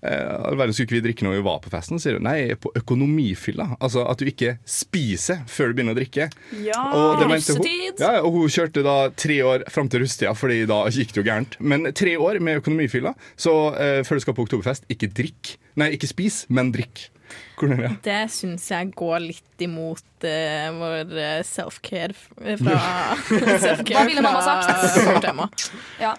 [0.01, 1.99] all verden skulle ikke vi drikke når vi var på festen.
[2.01, 3.67] Sier hun nei, på økonomifylla.
[3.79, 6.27] Altså at du ikke spiser før du begynner å drikke.
[6.65, 8.01] Ja, Og det mente hun, russetid.
[8.01, 11.27] ja, og hun kjørte da tre år fram til russetida, Fordi da gikk det jo
[11.29, 11.57] gærent.
[11.61, 15.55] Men tre år med økonomifylla, så eh, før du skal på oktoberfest, ikke drikk.
[15.77, 17.09] Nei, ikke spis, men drikk.
[17.55, 17.93] Cornelia.
[18.03, 22.11] Det syns jeg går litt imot uh, vår eh, self-care
[22.59, 22.81] fra
[23.63, 25.29] self-care Hva ville mamma sagt?
[26.03, 26.11] Ja.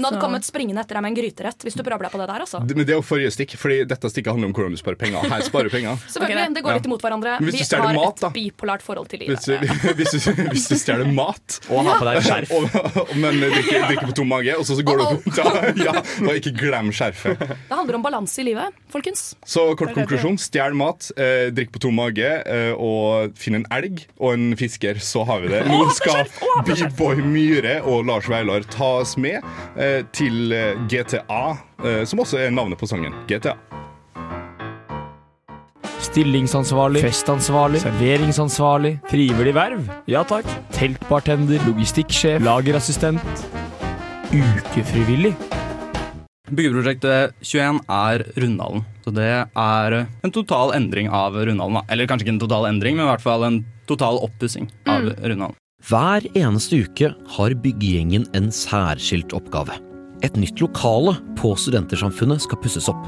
[0.00, 2.28] Hun hadde Så- kommet springende etter deg med en gryterett hvis du deg på det
[2.32, 2.40] der.
[2.40, 2.66] altså.
[2.66, 4.96] Det- Men det er jo forrige stikk, Fordi dette stikket handler om hvordan du sparer
[4.96, 5.20] penger.
[5.28, 5.96] Her sparer du penger.
[6.14, 7.36] Selvfølgelig, Det går litt imot hverandre.
[7.40, 9.36] Vi har mat, et bipolart forhold til livet.
[9.98, 12.50] hvis du, hvis du stjeler mat Og har på deg et skjerf.
[12.56, 15.04] og, Men drikker, drikker på tom mage, og så, så går du
[15.36, 15.46] ja,
[15.90, 17.38] ja, og ikke glem skjerfet.
[17.44, 19.34] Det handler om balanse i livet, folkens.
[19.44, 20.38] Så kort konklusjon.
[20.40, 25.00] Stjel mat, eh, drikk på tom mage eh, og finn en elg og en fisker,
[25.04, 25.64] så har vi det.
[25.68, 26.24] Nå skal
[26.66, 29.40] B-boy Myhre og Lars Veilar ta oss med
[29.76, 31.42] eh, til eh, GTA,
[31.84, 33.14] eh, som også er navnet på sangen.
[33.30, 33.56] GTA.
[36.00, 39.84] Stillingsansvarlig, festansvarlig, serveringsansvarlig, frivillig verv.
[40.10, 40.48] Ja takk.
[40.74, 43.46] Teltbartender, logistikksjef, lagerassistent.
[44.30, 45.34] Ukefrivillig.
[46.50, 48.86] Byggeprosjektet 21 er Rundalen.
[49.04, 51.84] Så det er en total endring av Rundalen.
[51.86, 55.58] Eller kanskje ikke en total endring, men i hvert fall en total oppussing av Runddalen.
[55.88, 59.78] Hver eneste uke har byggegjengen en særskilt oppgave.
[60.20, 63.00] Et nytt lokale på Studentersamfunnet skal pusses opp.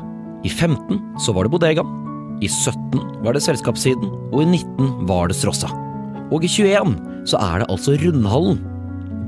[0.42, 1.98] I 15 så var det bodegaen.
[2.42, 5.68] I 17 var det selskapssiden, og i 19 var det Strossa.
[6.32, 6.96] Og i 21
[7.28, 8.62] så er det altså Rundhallen.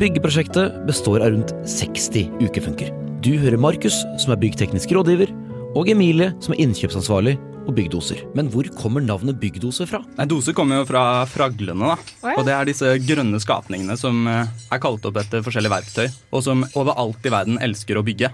[0.01, 2.89] Byggeprosjektet består av rundt 60 ukefunker.
[3.21, 5.31] Du hører Markus, som er byggteknisk rådgiver,
[5.75, 7.35] og Emilie, som er innkjøpsansvarlig
[7.65, 8.23] og byggdoser.
[8.37, 10.03] Men hvor kommer navnet byggdoser fra?
[10.19, 11.95] Nei, Doser kommer jo fra fraglene.
[11.95, 12.15] da.
[12.29, 12.37] ja.
[12.39, 16.45] Og det er disse grønne skapningene som eh, er kalt opp etter forskjellige verktøy, og
[16.45, 18.31] som overalt i verden elsker å bygge.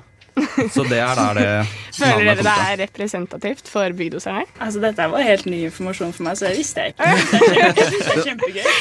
[0.73, 1.47] Så det er der det
[1.99, 4.47] Føler dere det er representativt for bygdoserne?
[4.63, 7.11] Altså, dette var helt ny informasjon for meg, så det visste jeg ikke.
[7.77, 8.75] Det er kjempegøy.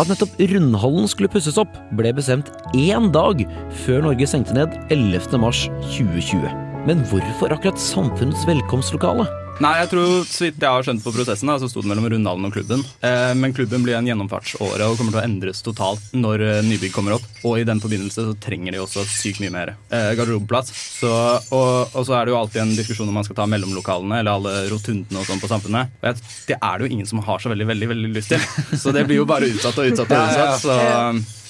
[0.00, 3.44] At nettopp Rundhallen skulle pusses opp, ble bestemt én dag
[3.84, 6.73] før Norge stengte ned 11.
[6.84, 6.86] mars 2020.
[6.86, 9.26] Men hvorfor akkurat Samfunnets velkomstlokale?
[9.62, 12.08] Nei, jeg tror, så vidt jeg har skjønt på prosessen, da, så sto det mellom
[12.10, 12.80] rundalen og klubben.
[13.06, 16.90] Eh, men klubben blir en gjennomfartsåre og kommer til å endres totalt når eh, nybygg
[16.92, 17.28] kommer opp.
[17.46, 20.74] Og i den forbindelse så trenger de også sykt mye mer eh, garderobeplass.
[20.74, 21.12] Så,
[21.54, 24.34] og, og så er det jo alltid en diskusjon om man skal ta mellomlokalene eller
[24.34, 25.94] alle rotundene og sånn på Samfunnet.
[26.02, 28.50] Og jeg, det er det jo ingen som har så veldig, veldig, veldig lyst til.
[28.82, 30.66] Så det blir jo bare utsatt og utsatt og utsatt.
[30.66, 31.43] Så,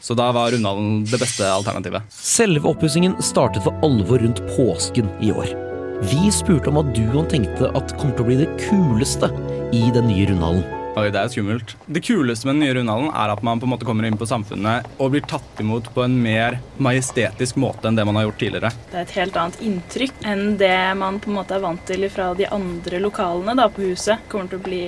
[0.00, 2.08] så da var Rundhallen det beste alternativet.
[2.14, 5.52] Selve oppussingen startet for alvor rundt påsken i år.
[6.10, 9.28] Vi spurte om hva duoen tenkte at kommer til å bli det kuleste
[9.76, 10.62] i den nye Rundhallen.
[10.98, 11.76] Oi, det er skummelt.
[11.86, 14.26] Det kuleste med den nye Rundhallen er at man på en måte kommer inn på
[14.26, 18.40] samfunnet og blir tatt imot på en mer majestetisk måte enn det man har gjort
[18.42, 18.72] tidligere.
[18.90, 22.08] Det er et helt annet inntrykk enn det man på en måte er vant til
[22.10, 24.18] fra de andre lokalene da, på huset.
[24.24, 24.82] Det kommer til å bli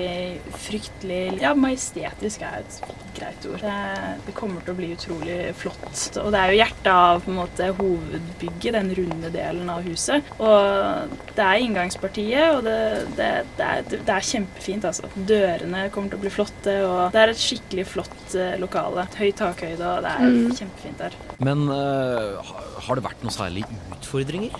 [0.65, 2.81] fryktelig Ja, majestetisk er et
[3.17, 3.61] greit ord.
[3.63, 6.17] Det, det kommer til å bli utrolig flott.
[6.23, 10.29] Og det er jo hjertet av på en måte hovedbygget, den runde delen av huset.
[10.39, 12.77] Og det er inngangspartiet, og det,
[13.17, 15.09] det, det, er, det er kjempefint, altså.
[15.29, 19.07] Dørene kommer til å bli flotte, og det er et skikkelig flott eh, lokale.
[19.19, 20.53] Høy takhøyde, og det er Mm.
[20.55, 21.15] kjempefint der.
[21.43, 22.39] Men uh,
[22.87, 24.55] har det vært noen særlige utfordringer?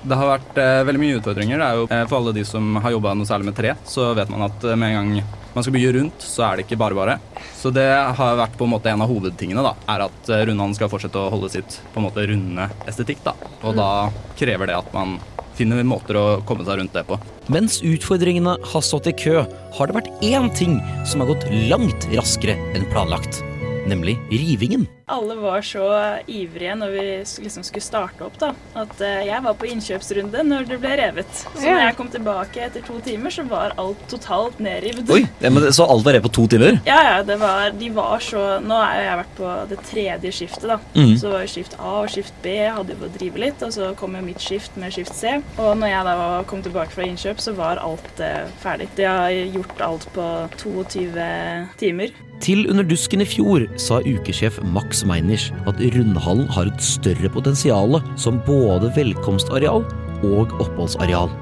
[0.00, 1.60] Det har vært eh, veldig mye utfordringer.
[1.60, 4.10] Det er jo, eh, for alle de som har jobba noe særlig med tre, så
[4.16, 6.78] vet man at eh, med en gang man skal bygge rundt, så er det ikke
[6.80, 7.16] bare bare.
[7.58, 10.88] Så det har vært på en måte en av hovedtingene, da, er at rundene skal
[10.92, 13.24] fortsette å holde sitt på en måte runde estetikk.
[13.26, 13.34] da.
[13.66, 13.90] Og da
[14.38, 15.18] krever det at man
[15.58, 17.18] finner måter å komme seg rundt det på.
[17.52, 19.42] Mens utfordringene har stått i kø,
[19.76, 23.42] har det vært én ting som har gått langt raskere enn planlagt.
[23.90, 24.86] Nemlig rivingen.
[25.10, 25.84] Alle var så
[26.30, 27.04] ivrige når vi
[27.44, 28.52] liksom skulle starte opp, da.
[28.78, 31.30] At eh, jeg var på innkjøpsrunde når det ble revet.
[31.54, 35.10] Så når jeg kom tilbake etter to timer, så var alt totalt nedrevet.
[35.10, 36.78] Oi, men Så alt var revet på to timer?
[36.86, 40.68] Ja, ja, det var, de var så Nå har jeg vært på det tredje skiftet,
[40.70, 40.78] da.
[40.94, 41.16] Mm.
[41.20, 43.90] Så var jo skift A og skift B hadde jo fått drive litt, og så
[43.98, 45.36] kom jo mitt skift med skift C.
[45.58, 48.88] Og når jeg da var- kom tilbake fra innkjøp, så var alt eh, ferdig.
[48.96, 50.26] De har gjort alt på
[50.62, 52.10] 22 timer.
[52.40, 58.00] Til Under dusken i fjor sa ukesjef Max Meinich at Rundhallen har et større potensial
[58.20, 59.86] som både velkomstareal
[60.26, 61.32] og oppholdsareal.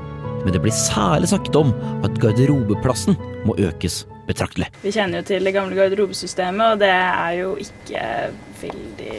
[0.45, 1.73] Men det blir særlig snakket om
[2.07, 3.19] at garderobeplassen
[3.49, 4.69] må økes betraktelig.
[4.85, 8.05] Vi kjenner jo til det gamle garderobesystemet, og det er jo ikke
[8.63, 9.15] veldig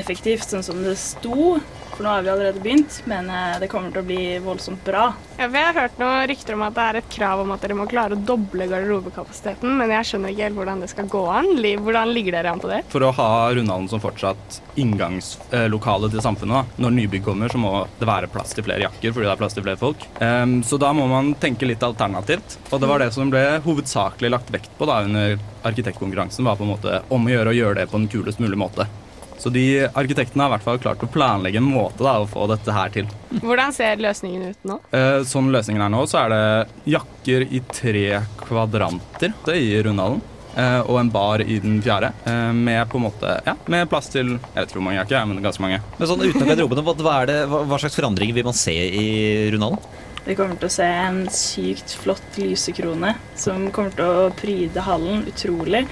[0.00, 1.58] effektivt sånn som det sto.
[1.94, 5.04] For nå har vi allerede begynt, men eh, det kommer til å bli voldsomt bra.
[5.38, 7.76] Ja, vi har hørt noen rykter om at det er et krav om at dere
[7.78, 11.50] må klare å doble garderobekapasiteten, men jeg skjønner ikke helt hvordan det skal gå an.
[11.84, 12.80] Hvordan ligger dere an på det?
[12.90, 18.08] For å ha rundhallen som fortsatt inngangslokale til samfunnet, når nybygg kommer, så må det
[18.10, 20.06] være plass til flere jakker fordi det er plass til flere folk.
[20.66, 22.58] Så da må man tenke litt alternativt.
[22.70, 26.66] Og det var det som ble hovedsakelig lagt vekt på da under arkitektkonkurransen, var på
[26.66, 28.88] en måte om å gjøre å gjøre det på den kulest mulig måte.
[29.44, 32.46] Så de arkitektene har i hvert fall klart å planlegge en måte da, å få
[32.48, 33.10] dette her til.
[33.42, 34.78] Hvordan ser løsningen ut nå?
[34.96, 38.06] Eh, Sånn løsningen er nå, så er det jakker i tre
[38.40, 40.22] kvadranter det i rundhallen.
[40.56, 44.08] eh, Og en bar i den fjerde, eh, med på en måte, ja, med plass
[44.08, 45.82] til Jeg vet ikke hvor mange jakker, men ganske mange.
[45.98, 49.78] Men sånn Utenom garderobene, hva, det, hva, hva slags forandringer vil man se i Rundhallen?
[50.24, 55.26] Vi kommer til å se en sykt flott lysekrone som kommer til å pryde hallen
[55.28, 55.82] utrolig.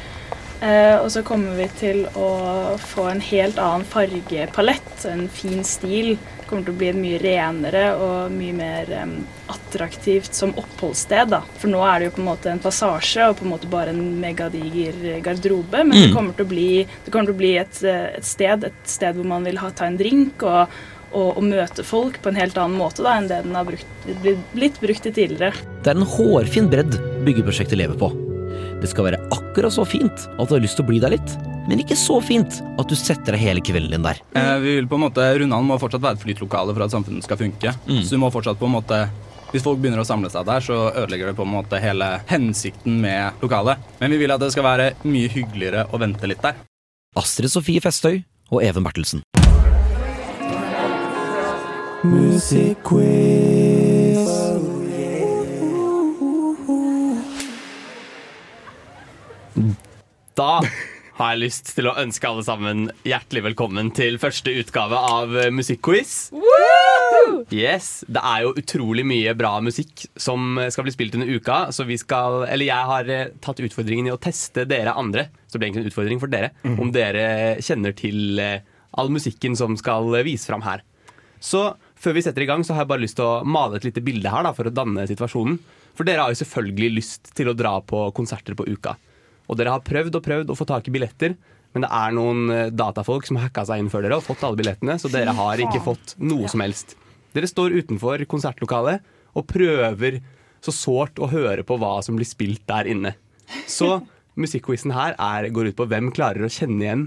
[0.62, 6.14] Eh, og så kommer vi til å få en helt annen fargepalett, en fin stil.
[6.38, 9.14] Det kommer til å bli mye renere og mye mer em,
[9.51, 11.33] attraktivt som oppholdssted.
[11.33, 11.40] da.
[11.59, 13.90] For nå er det jo på en måte en passasje og på en måte bare
[13.90, 15.83] en megadiger garderobe.
[15.85, 16.14] Men det Mm.
[16.14, 19.27] kommer til å bli, det til å bli et, eh, et sted et sted hvor
[19.27, 20.68] man vil ha, ta en drink og,
[21.12, 23.87] og, og møte folk på en helt annen måte da, enn det den har brukt,
[24.22, 25.55] blitt, blitt brukt i tidligere.
[25.83, 28.32] Det er en hårfin bredd byggeprosjektet lever på.
[28.83, 31.35] Det skal være akkurat så fint at du har lyst til å bli der litt,
[31.71, 34.18] men ikke så fint at du setter deg hele kvelden din der.
[34.35, 37.23] Eh, vi vil på en måte, Rundan må fortsatt være et flytlokale for at samfunnet
[37.23, 37.77] skal funke.
[37.87, 38.01] Mm.
[38.03, 39.05] Så du må fortsatt på en måte
[39.53, 42.97] hvis folk begynner å samle seg der, så ødelegger det på en måte hele hensikten
[43.05, 43.83] med lokalet.
[44.01, 46.57] Men vi vil at det skal være mye hyggeligere å vente litt der.
[47.21, 49.21] Astrid Sofie Festøy og Even Bertelsen.
[60.38, 60.53] Da
[61.19, 66.33] har jeg lyst til å ønske alle sammen hjertelig velkommen til første utgave av Musikkquiz.
[67.53, 71.59] Yes, Det er jo utrolig mye bra musikk som skal bli spilt under uka.
[71.75, 75.29] Så vi skal, eller jeg har eh, tatt utfordringen i å teste dere andre.
[75.47, 76.53] Så det blir egentlig en utfordring for dere.
[76.65, 77.27] Om dere
[77.62, 78.65] kjenner til eh,
[78.99, 80.83] all musikken som skal eh, vise fram her.
[81.43, 83.87] Så før vi setter i gang, så har jeg bare lyst til å male et
[83.87, 85.61] lite bilde her da, for å danne situasjonen.
[85.93, 88.97] For dere har jo selvfølgelig lyst til å dra på konserter på uka.
[89.53, 91.37] Og dere har prøvd og prøvd å få tak i billetter,
[91.73, 94.45] men det er noen eh, datafolk som har hacka seg inn før dere og fått
[94.47, 96.97] alle billettene, så dere har ikke fått noe som helst.
[97.37, 99.05] Dere står utenfor konsertlokalet
[99.37, 100.21] og prøver
[100.62, 103.15] så sårt å høre på hva som blir spilt der inne.
[103.69, 104.01] Så
[104.43, 107.07] musikkquizen her er, går ut på hvem klarer å kjenne igjen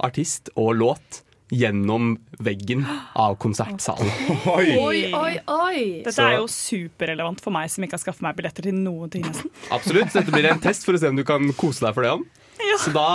[0.00, 2.84] artist og låt gjennom veggen
[3.18, 4.10] av konsertsalen.
[4.54, 5.78] Oi, oi, oi!
[6.06, 9.24] Dette er jo superrelevant for meg som ikke har skaffet meg billetter til noen ting.
[9.26, 9.50] nesten.
[9.74, 10.12] Absolutt.
[10.14, 12.24] Dette blir en test for å se om du kan kose deg for det om.
[12.84, 13.08] Så da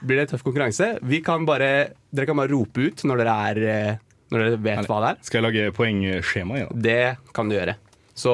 [0.00, 0.94] blir det tøff konkurranse.
[1.04, 1.70] Vi kan bare,
[2.14, 5.24] dere kan bare rope ut når dere, er, eh, når dere vet hva det er.
[5.28, 6.70] Skal jeg lage poengskjema Ja.
[6.72, 7.00] Det
[7.36, 7.76] kan du gjøre.
[8.14, 8.32] Så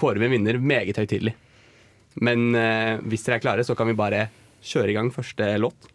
[0.00, 1.36] kårer vi en vinner meget høytidelig.
[2.20, 4.26] Men eh, hvis dere er klare, så kan vi bare
[4.66, 5.89] kjøre i gang første låt.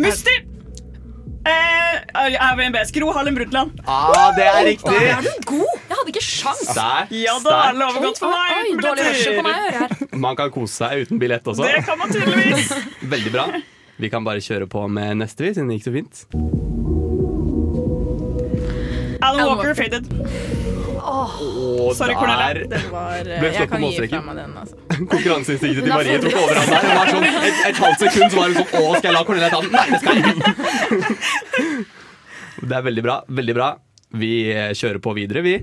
[0.00, 0.34] Musti!
[1.40, 2.76] Eh, Airbnb.
[2.84, 3.80] Skro Harlem Brundtland.
[3.88, 4.96] Ah, det er riktig!
[5.08, 5.72] Er du god?
[5.88, 6.62] Jeg hadde ikke sjans.
[6.68, 7.14] Sterkt.
[7.16, 8.52] Ja, da er det overgått for meg.
[8.58, 10.20] Oi, oi, dårlig hørsel på meg å høre her.
[10.26, 11.64] Man kan kose seg uten billett også.
[11.64, 12.72] Det kan man tydeligvis.
[13.14, 13.46] Veldig bra.
[14.00, 16.24] Vi kan bare kjøre på med neste, vi, siden det gikk så fint.
[19.20, 20.08] Alan Walker faded.
[21.40, 22.66] Og Sorry, der Cornelia.
[22.72, 24.16] Den var eh, ble Jeg slått kan gi målstreken.
[24.16, 24.74] fra meg den, altså.
[25.14, 26.82] Konkurranseinstinktet til Marie tok overhånd der.
[26.84, 29.22] Hun var sånn et, et halvt sekund så var hun sånn Å, skal jeg la
[29.28, 29.72] Cornelia ta den?
[29.72, 30.48] Nei, det skal jeg ikke.
[32.70, 33.14] Det er veldig bra.
[33.40, 33.68] Veldig bra.
[34.20, 35.54] Vi eh, kjører på videre, vi.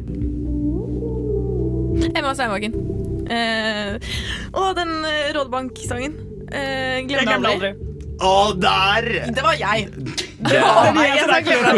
[2.17, 2.73] Emma Steinbakken.
[3.29, 3.97] Eh,
[4.55, 6.15] og den eh, Rådebank-sangen.
[6.47, 7.71] Eh, Jeg glemmer glemmer aldri.
[8.17, 9.07] Å, der!
[9.35, 9.87] Det var jeg.
[9.93, 11.11] Det- var meg.
[11.17, 11.77] Jeg sa glemmer.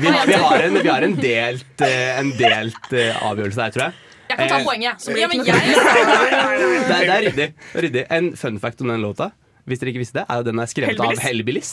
[0.00, 3.84] Vi, vi, har en, vi har en delt, eh, en delt eh, avgjørelse her, tror
[3.88, 3.94] jeg.
[4.30, 5.00] Jeg kan ta Eh, poenget.
[5.02, 5.60] Så blir det men ikke noe
[6.90, 7.34] Det, er- ryddig.
[7.34, 8.04] det er ryddig.
[8.10, 9.30] En fun fact om den låta,
[9.66, 11.18] hvis dere ikke visste det, er jo den er skrevet Hellbillies?
[11.18, 11.70] av Hellbillies.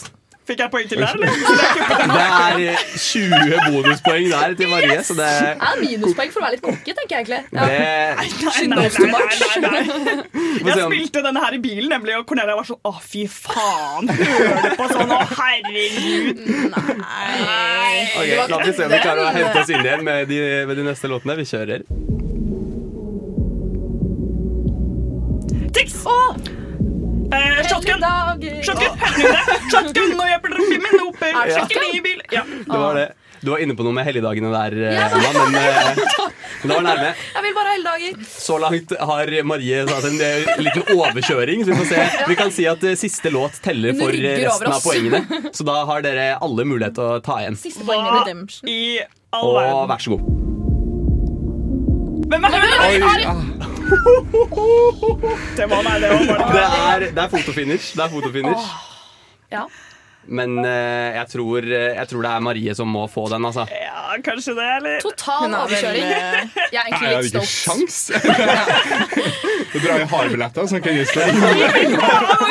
[0.48, 1.28] Fikk jeg poeng til der, eller?
[2.08, 6.56] Det er eh, 20 bonuspoeng der til Marie, så det, er minuspoeng for å være
[6.56, 7.42] litt cocky, tenker jeg egentlig.
[7.52, 7.66] Ja.
[7.68, 7.78] det
[8.18, 10.68] Nei, nei, nei, nei, nei, nei.
[10.68, 14.10] Jeg spilte denne her i bilen, nemlig, og Cornelia var sånn Å, fy faen!
[14.10, 15.14] Hører du på sånn?
[15.14, 16.44] Å, herregud!
[17.04, 18.08] Nei.
[18.18, 20.80] Ok, La oss se om vi klarer å hente oss inn igjen med de, med
[20.80, 21.38] de neste låtene.
[21.42, 21.88] Vi kjører.
[25.78, 26.00] Tix!
[27.32, 28.02] Eh, shotgun!
[28.64, 28.92] Shotgun!
[29.72, 30.12] Shotgun!
[30.18, 30.68] Nå hjelper dere!
[31.28, 32.22] Er det Shotgun i bil!
[32.32, 32.44] Ja.
[32.48, 33.08] Det var det.
[33.42, 36.00] Du var inne på noe med helligdagene der, eh, Emma, men eh,
[36.64, 37.12] det var nærme.
[37.36, 38.26] Jeg vil bare ha helligdager.
[38.32, 41.62] Så langt har Marie tatt en eh, liten overkjøring.
[41.68, 42.26] Så vi, får se.
[42.32, 45.22] vi kan si at siste låt teller for resten av poengene.
[45.54, 47.60] Så da har dere alle mulighet til å ta igjen.
[47.62, 48.24] Siste poengene
[49.36, 50.24] all Og vær så god.
[52.28, 53.77] Hvem er det?
[55.58, 57.92] Det var meg, det var Det er, det er fotofinish.
[57.98, 58.66] Det er fotofinish.
[59.54, 59.68] Ja.
[60.28, 63.64] Men eh, jeg, tror, eh, jeg tror det er Marie som må få den, altså.
[63.72, 64.98] Ja, kanskje det, eller?
[65.06, 66.04] Total Hun har vel, overkjøring.
[66.04, 66.12] eh,
[66.74, 67.54] Jeg er egentlig jeg litt ikke stolt.
[67.64, 67.96] sjans.
[69.68, 71.08] Du drar i hardbilletter, som kan gi og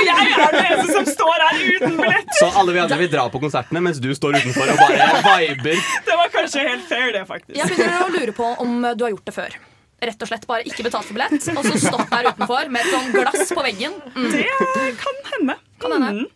[0.04, 2.32] jeg er den eneste som står her uten billett!
[2.38, 5.06] Så alle vi andre vil dra på konsertene, mens du står utenfor og bare
[5.48, 5.80] viber.
[6.06, 7.56] Det var kanskje helt fair, det, faktisk.
[7.56, 9.56] Jeg begynner å lure på om du har gjort det før.
[9.96, 12.92] Rett og slett bare ikke betalt for billett, og så stått der utenfor med et
[12.92, 13.94] sånn glass på veggen.
[14.12, 14.32] Mm.
[14.34, 15.56] Det kan hende.
[15.80, 16.10] Kan hende.
[16.18, 16.26] Mm.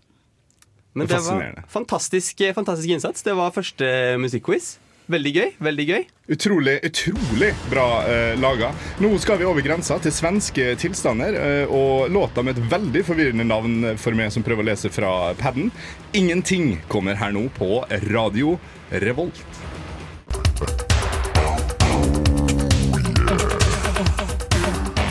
[0.92, 3.22] Men Det det var fantastisk, fantastisk innsats.
[3.22, 4.78] Det var første musikkquiz.
[5.10, 5.48] Veldig gøy.
[5.58, 8.68] veldig gøy Utrolig, utrolig bra eh, laga.
[9.02, 13.48] Nå skal vi over grensa til svenske tilstander, eh, og låta med et veldig forvirrende
[13.48, 15.72] navn for meg som prøver å lese fra paden.
[16.14, 18.54] Ingenting kommer her nå på Radio
[19.02, 19.42] Revolt.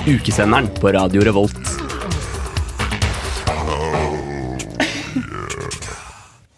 [0.10, 1.89] Ukesenderen på Radio Revolt.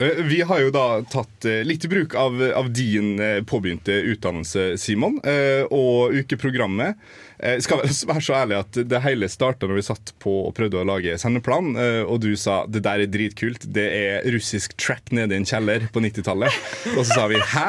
[0.02, 5.20] Vi har jo da tatt eh, litt bruk av, av din eh, påbegynte utdannelse, Simon,
[5.28, 6.98] eh, og ukeprogrammet.
[7.42, 10.82] Jeg Skal være så ærlig at det hele starta når vi satt på og prøvde
[10.82, 15.14] å lage sendeplan, eh, og du sa det der er dritkult, det er russisk track
[15.14, 16.60] nede i en kjeller på 90-tallet.
[16.98, 17.68] Og så sa vi hæ?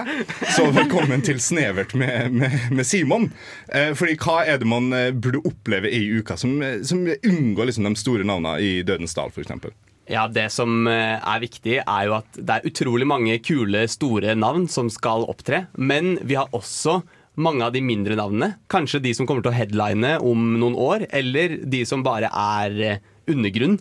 [0.56, 3.28] Så velkommen til Snevert med, med, med Simon.
[3.68, 7.88] Eh, Fordi hva er det man eh, burde oppleve i uka som, som unngår liksom
[7.88, 9.72] de store navnene i Dødens dal, f.eks.?
[10.10, 14.34] Ja, Det som eh, er viktig, er jo at det er utrolig mange kule, store
[14.34, 15.66] navn som skal opptre.
[15.78, 17.00] Men vi har også
[17.40, 18.56] mange av de mindre navnene.
[18.72, 22.82] Kanskje de som kommer til å headline om noen år, eller de som bare er
[22.82, 23.78] eh, undergrunn.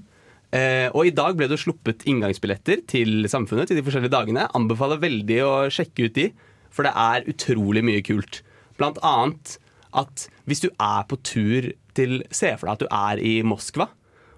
[0.52, 4.48] Eh, og i dag ble det sluppet inngangsbilletter til Samfunnet til de forskjellige dagene.
[4.58, 6.30] Anbefaler veldig å sjekke ut de,
[6.72, 8.44] for det er utrolig mye kult.
[8.80, 9.58] Blant annet
[9.98, 13.90] at hvis du er på tur til Se for deg at du er i Moskva,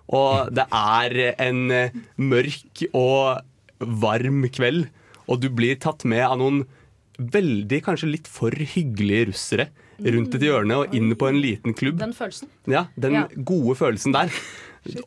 [0.09, 3.41] og det er en eh, mørk og
[3.79, 4.87] varm kveld,
[5.27, 6.63] og du blir tatt med av noen
[7.17, 9.67] veldig, kanskje litt for hyggelige russere
[10.03, 11.99] rundt et hjørne og inn på en liten klubb.
[12.01, 12.49] Den følelsen.
[12.67, 13.27] Ja, Den Ja.
[13.37, 14.31] gode følelsen der.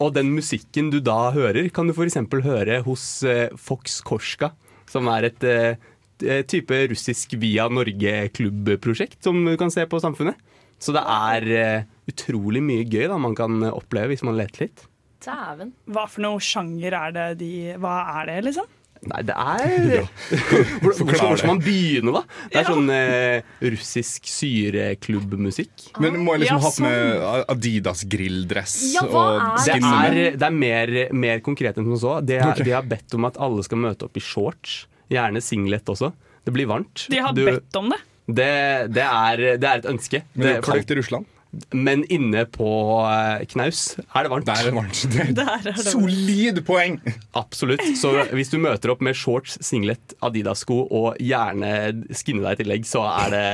[0.00, 2.14] Og den musikken du da hører, kan du f.eks.
[2.46, 4.52] høre hos eh, Fox Korska,
[4.88, 10.36] som er et eh, type russisk via Norge-klubbprosjekt som du kan se på Samfunnet.
[10.80, 14.84] Så det er utrolig mye gøy da man kan oppleve hvis man leter litt.
[15.26, 15.72] Dæven.
[15.90, 18.66] Hva for noe sjanger er det de Hva er det, liksom?
[19.06, 20.06] Nei, det er
[20.82, 20.92] Hvor
[21.36, 22.22] skal man begynne, da?
[22.52, 23.42] Det er sånn eh,
[23.74, 25.90] russisk syreklubbmusikk.
[26.02, 30.46] Men må jeg liksom Ja, ha på meg Adidas-grilldress Ja, og er- Det er, det
[30.48, 32.14] er mer, mer konkret enn som så.
[32.24, 32.64] De, er, Ok.
[32.64, 34.86] de har bedt om at alle skal møte opp i shorts.
[35.10, 36.12] Gjerne singlet også.
[36.46, 37.06] Det blir varmt.
[37.10, 37.98] De har Du- bedt om det.
[38.26, 40.22] det, det, er, det er et ønske.
[40.34, 41.26] Men det er kaldt i Russland.
[41.74, 42.68] Men inne på
[43.08, 44.46] eh, knaus er det varmt.
[44.48, 45.02] Der er det varmt.
[45.12, 46.98] Det er Der er det solid poeng!
[47.38, 47.82] Absolutt.
[47.98, 51.70] Så hvis du møter opp med shorts, singlet, Adidas-sko og gjerne
[52.16, 53.46] skinne deg i tillegg, så er det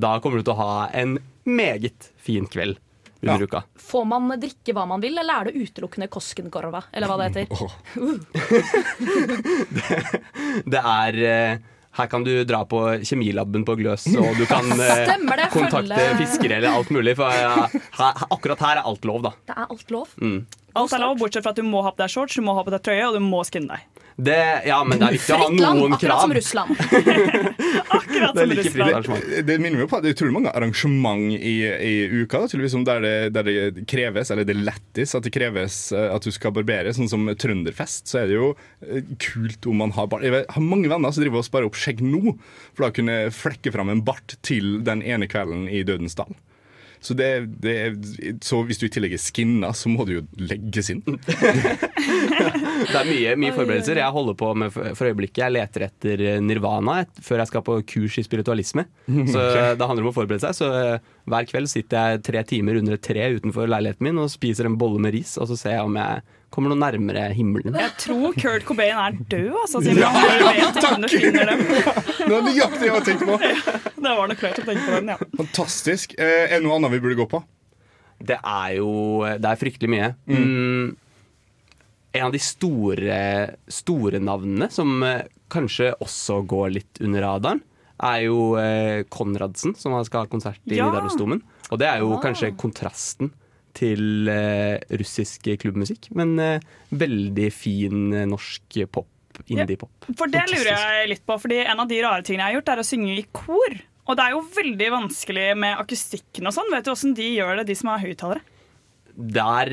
[0.00, 2.78] Da kommer du til å ha en meget fin kveld
[3.22, 3.46] under Ja.
[3.46, 3.60] uka.
[3.78, 6.80] Får man drikke hva man vil, eller er det utelukkende Koskenkorva?
[6.92, 7.46] Eller hva det heter?
[7.54, 7.72] Åh.
[10.72, 11.58] Det er eh,
[11.98, 15.98] Her kan du dra på kjemilaben på Gløs, og du kan eh, Stemmer det, kontakte
[15.98, 17.12] følge- fiskere eller alt mulig.
[17.18, 17.66] For ja,
[17.98, 19.34] her, akkurat her er alt lov, da.
[19.50, 20.14] Det er alt lov.
[20.22, 20.38] Mm.
[20.80, 22.64] Alt er lov, bortsett fra at du må ha på deg shorts, du må ha
[22.64, 24.01] på deg trøye, og du må skinne deg.
[24.16, 26.70] Det, ja, men det er viktig å ha Fritt land, akkurat som Russland.
[28.12, 29.24] Det er like arrangement.
[29.26, 32.60] Det, det minner meg på at det er utrolig mange arrangement i, i uka da,
[32.70, 36.30] som der, det, der det kreves, eller det lettis at det kreves eh, at du
[36.34, 36.92] skal barbere.
[36.94, 38.52] Sånn som Trønderfest, så er det jo
[38.84, 40.26] eh, kult om man har bart.
[40.26, 42.36] Jeg har mange venner som driver og sparer opp skjegg nå,
[42.72, 46.36] for da kunne flekke fram en bart til den ene kvelden i Dødens dal.
[47.02, 47.28] Så, det,
[47.60, 47.72] det,
[48.46, 51.00] så hvis du i tillegg er skinna, så må du jo legges inn.
[52.02, 53.98] Det er mye, mye forberedelser.
[54.00, 55.40] Jeg holder på med for øyeblikket.
[55.44, 58.84] Jeg leter etter nirvana et- før jeg skal på kurs i spiritualisme.
[59.06, 59.78] Så Ok.
[59.78, 60.54] det handler om å forberede seg.
[60.58, 60.98] Så eh,
[61.30, 64.78] hver kveld sitter jeg tre timer under et tre utenfor leiligheten min og spiser en
[64.78, 66.22] bolle med ris, og så ser jeg om jeg
[66.52, 67.74] kommer noe nærmere himmelen.
[67.80, 71.06] Jeg tror Kurt Cobain er død, altså, siden ja, vet dem.
[71.08, 73.38] Det var nøyaktig jeg tenkte på.
[74.02, 75.16] Det var nok klart å tenke på den, ja.
[75.40, 76.14] Fantastisk.
[76.20, 77.40] Eh, er det noe annet vi burde gå på?
[78.22, 78.90] Det er jo
[79.26, 80.12] Det er fryktelig mye.
[80.30, 80.92] Mm.
[82.12, 83.18] En av de store,
[83.72, 87.62] store navnene som eh, kanskje også går litt under radaren,
[88.02, 90.90] er jo eh, Konradsen, som skal ha konsert i Ja!
[90.90, 91.40] Nidarosdomen.
[91.72, 92.20] Og det er jo Ah.
[92.20, 93.30] kanskje kontrasten
[93.76, 99.08] til eh, russisk klubbmusikk, men eh, veldig fin eh, norsk pop.
[99.48, 100.10] Indie-pop.
[100.18, 102.70] For det lurer jeg litt på, fordi en av de rare tingene jeg har gjort,
[102.74, 103.78] er å synge i kor.
[104.04, 106.68] Og det er jo veldig vanskelig med akustikken og sånn.
[106.74, 108.44] Vet du åssen de gjør det, de som har høyttalere?
[109.16, 109.72] Der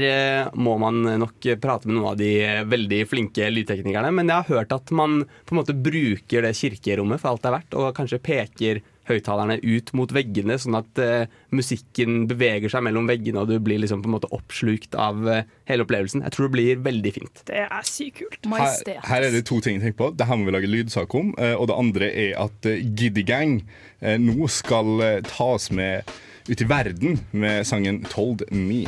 [0.56, 2.32] må man nok prate med noen av de
[2.72, 4.14] veldig flinke lydteknikerne.
[4.16, 7.52] Men jeg har hørt at man på en måte bruker det kirkerommet for alt det
[7.52, 12.86] er verdt, og kanskje peker høyttalerne ut mot veggene, sånn at eh, musikken beveger seg
[12.86, 16.24] mellom veggene, og du blir liksom på en måte oppslukt av eh, hele opplevelsen.
[16.28, 17.44] Jeg tror det blir veldig fint.
[17.50, 18.50] Det er sykt kult.
[18.54, 20.12] Her, her er det to ting jeg tenker på.
[20.20, 21.34] Det her må vi lage lydsak om.
[21.38, 23.60] eh, Og det andre er at Giddy Gang
[24.00, 26.08] nå skal tas ta med
[26.50, 28.88] ut i verden med sangen 'Told Me'.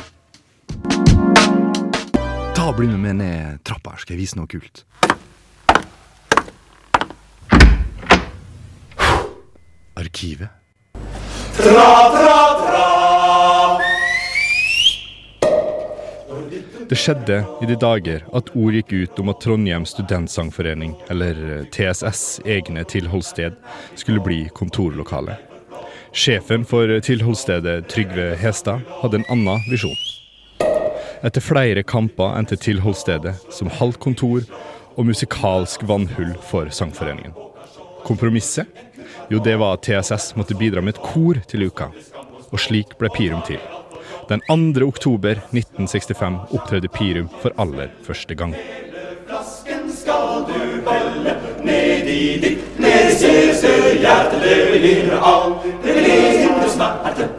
[2.54, 4.84] Ta og Bli med ned trappa her, skal jeg vise noe kult.
[9.94, 10.48] Arkivet.
[16.88, 21.62] Det skjedde i de dager at ord gikk ut om at Trondheim studentsangforening, eller eh,
[21.72, 23.56] TSS, egne tilholdssted,
[23.96, 25.38] skulle bli kontorlokale.
[26.12, 29.96] Sjefen for tilholdsstedet, Trygve Hestad, hadde en annen visjon.
[31.24, 34.44] Etter flere kamper endte tilholdsstedet som halvt kontor
[34.96, 37.32] og musikalsk vannhull for sangforeningen.
[38.04, 38.68] Kompromisset?
[39.32, 41.86] Jo, det var at TSS måtte bidra med et kor til uka.
[42.52, 43.62] Og slik ble Pirum til.
[44.28, 44.84] Den 2.
[44.84, 48.52] oktober 1965 opptrådte Pirum for aller første gang.
[49.30, 52.76] Flasken skal du belle ned i ditt
[54.02, 54.36] hjerte.
[54.42, 57.30] Det vil smerte.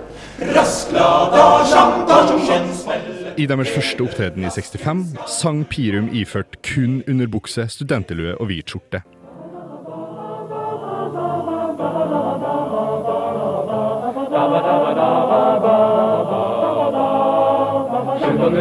[3.37, 9.05] I deres første opptreden i 65 sang Pirum iført kun underbukse, studentelue og hvit skjorte.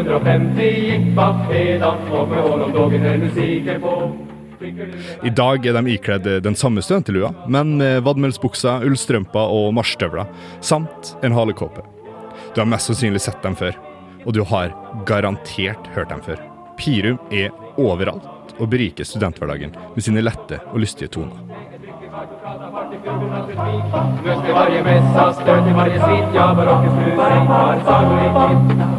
[0.02, 3.94] 1750 gikk bak fredag, og med hånd er musikken på.
[5.26, 10.30] I dag er de ikledd den samme studenterlua, men med vadmelsbukser, ullstrømper og marsjstøvler,
[10.62, 11.82] samt en halekåpe.
[12.54, 13.78] Du har mest sannsynlig sett dem før,
[14.26, 14.74] og du har
[15.08, 16.38] garantert hørt dem før.
[16.78, 17.50] Pirum er
[17.80, 21.61] overalt og beriker studenthverdagen med sine lette og lystige toner.
[23.42, 27.16] Møst i varje mässa, stöt i varje svit, ja, barockens musik
[27.48, 28.92] var sannolikt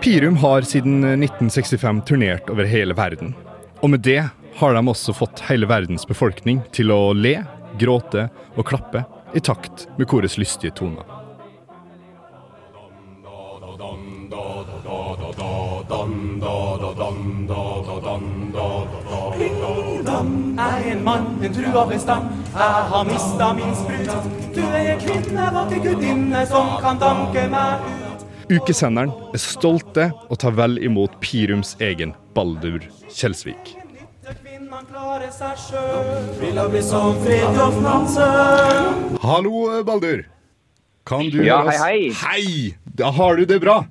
[0.00, 3.34] Pirum har siden 1965 turnert over hele verden.
[3.82, 7.40] Og med det har de også fått hele verdens befolkning til å le,
[7.80, 11.15] gråte og klappe i takt med korets lystige toner.
[20.66, 22.30] Er en mann, en trua bestand.
[22.56, 24.28] Jeg har mista min sprut.
[24.56, 28.26] Du er en kvinne, vakker gudinne, som kan danke meg ut.
[28.46, 32.78] Ukesenderen er stolte og tar vel imot Pirums egen Baldur
[33.10, 33.74] Kjelsvik.
[39.22, 40.24] Hallo, Baldur.
[41.06, 41.76] Kan du Ja, oss?
[41.80, 42.74] hei, Hei!
[42.84, 43.84] Da har du det bra.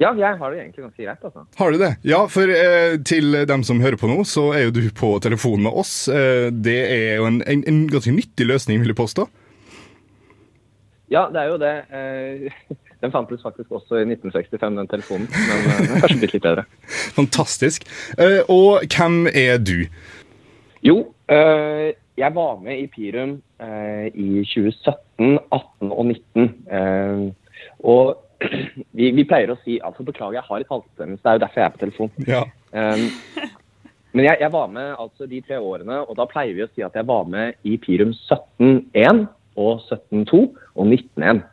[0.00, 1.42] Ja, jeg har det egentlig ganske greit, altså.
[1.60, 1.90] Har du det?
[2.08, 5.60] Ja, for eh, til dem som hører på nå, så er jo du på telefon
[5.66, 6.08] med oss.
[6.08, 9.26] Eh, det er jo en, en, en ganske nyttig løsning, vil jeg påstå.
[11.12, 11.74] Ja, det er jo det.
[11.92, 15.28] Eh, Den fantes faktisk også i 1965, den telefonen.
[15.32, 16.64] Men eh, den er kanskje blitt litt bedre.
[17.18, 17.86] Fantastisk.
[18.20, 19.86] Eh, og hvem er du?
[20.84, 20.96] Jo,
[21.32, 26.50] eh, jeg var med i Pirum eh, i 2017, 18 og 19.
[26.68, 27.24] Eh,
[27.88, 28.20] og
[28.98, 31.22] vi, vi pleier å si altså Beklager, jeg har litt halsbetennelse.
[31.22, 32.12] Det er jo derfor jeg er på telefon.
[32.28, 32.42] Ja.
[32.72, 33.04] Um,
[34.16, 36.84] men jeg, jeg var med altså de tre årene, og da pleier vi å si
[36.86, 39.24] at jeg var med i Pirum 17.1
[39.60, 41.44] og 17.2 og 19.1.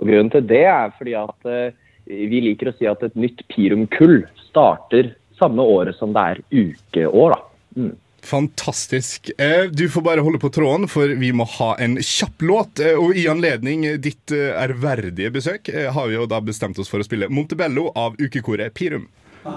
[0.00, 3.44] Og Grunnen til det er fordi at uh, vi liker å si at et nytt
[3.52, 7.34] Pirum-kull starter samme året som det er ukeår.
[7.34, 7.40] da.
[7.80, 7.94] Mm.
[8.24, 9.30] Fantastisk.
[9.38, 12.80] Eh, Du får bare holde på tråden, for vi må ha en kjapp låt.
[12.80, 16.98] Eh, Og i anledning ditt eh, ærverdige besøk har vi jo da bestemt oss for
[17.00, 19.08] å spille Montebello av ukekoret Pirum.
[19.44, 19.50] Det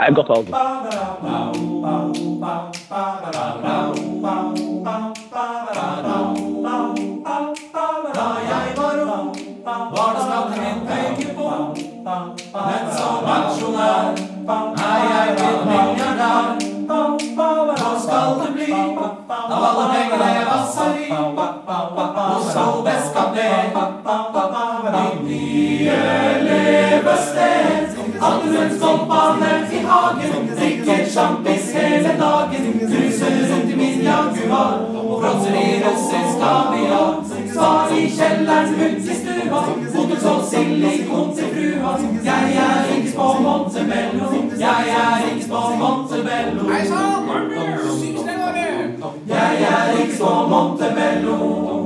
[0.00, 0.48] er godt valg.
[8.14, 11.48] Da jeg var ung, var det snakk min en på.
[12.54, 14.04] Men som aksjonær
[14.48, 16.69] er jeg blitt milliardær.
[18.00, 18.72] skal det bli.
[18.72, 23.80] Av alle pengene jeg vasser i, nå skal det skam ned.
[24.96, 26.00] Ditt nye
[26.48, 27.99] levested.
[28.20, 32.66] Atterlønns golfbane i hagen, drikker sjampis hele dagen.
[32.90, 37.14] Cruiser rundt i min Jaguar og fråtser i russisk kaviar.
[37.52, 39.62] Svar i kjelleren, ut i stua,
[39.94, 41.96] botox og silikon til frua.
[42.24, 46.70] Jeg er ikke på Montebello, jeg er ikke på Montebello.
[49.28, 51.79] Jeg er ikke på Montebello.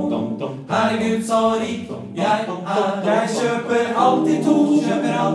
[0.85, 3.01] Herregud, så rik jeg er.
[3.05, 4.57] Jeg kjøper alltid to,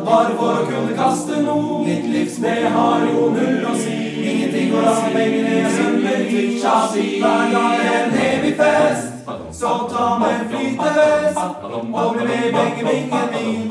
[0.07, 1.81] bare for å kunne kaste noe.
[1.87, 4.10] Mitt livsmed har jo null å si.
[4.51, 6.41] Ingenting å av pengene svømmer i.
[6.59, 9.07] Shabby, hver dag en evig fest.
[9.55, 13.69] Så ta med flytevest og bli med i pengebingen min.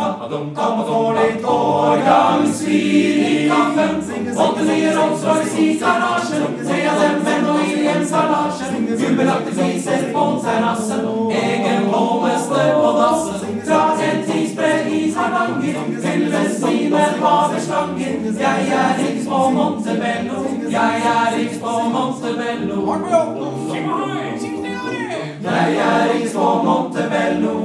[0.55, 3.99] Kom og få litt årgangsvin i kaffen.
[4.45, 6.55] Åtte nye Rolls-Royce i garasjen.
[6.63, 8.87] Tre av dem med noe i hjemstallasjen.
[8.93, 11.07] Gullbelagte fliser på terrassen.
[11.43, 13.59] Egen bålmester på dassen.
[15.19, 16.89] Hardanger.
[16.89, 18.13] Med haveslanger.
[18.39, 20.39] Jeg er riks på Montebello.
[20.71, 22.95] Jeg er riks på Montebello.
[25.43, 27.55] Jeg er riks på Montebello.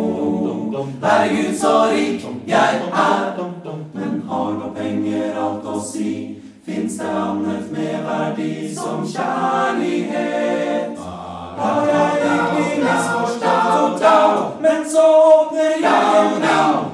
[1.02, 3.50] Herregud, så rik jeg er.
[3.94, 6.40] Men har nå penger alt å si?
[6.66, 10.98] Fins det annet med verdi som kjærlighet?
[11.58, 14.02] Har jeg virkelig misforstått?
[14.64, 16.93] Men så åpner jeg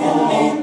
[0.00, 0.56] i vasken min.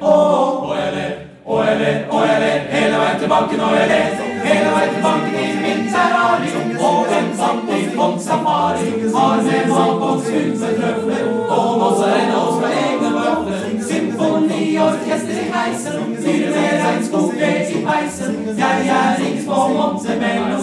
[0.00, 1.12] Og jeg ler,
[1.46, 4.08] og jeg ler, og jeg ler, hele veien til banken, og jeg ler.
[4.44, 6.48] Hele veien til banken i min Ferrari,
[6.88, 8.86] og en samtidig på safari.
[9.16, 11.24] Har med malboks fylt med trøfler,
[11.56, 13.62] og mozzarella ost fra egne vøfler.
[13.88, 18.34] Symfoniorkester i heisen, fyrer med regnskogved i peisen.
[18.58, 20.56] Jeg er ikke på Montebello.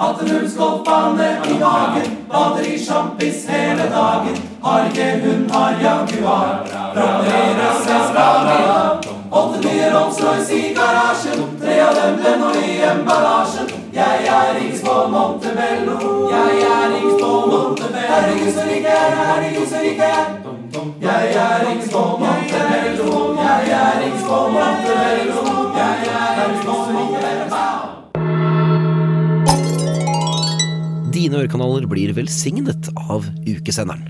[0.00, 4.36] Atternuls bane i hagen, bader i sjampis hele dagen.
[4.62, 6.62] Har ikke hund, har Jaguar.
[6.94, 8.78] Frakterer seg Skavia.
[9.30, 13.68] Åtte nye Rolls-Royce i garasjen, tre av dem Leno i emballasjen.
[13.92, 16.00] Jeg er ikke på Montebello,
[16.32, 18.10] jeg er ikke på Montebello.
[18.14, 20.28] Herregud, så rik jeg er, herregud, så rik jeg er.
[21.06, 25.50] Jeg er ikke på Montebello, jeg er ikke på Montebello.
[31.20, 34.06] Dine ørekanaler blir velsignet av ukesenderen.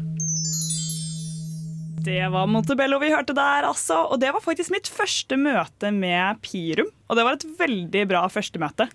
[2.01, 4.05] Det var Montebello vi hørte der, altså.
[4.13, 6.93] Og det var faktisk mitt første møte med Pirum.
[7.11, 8.87] Og det var et veldig bra første møte.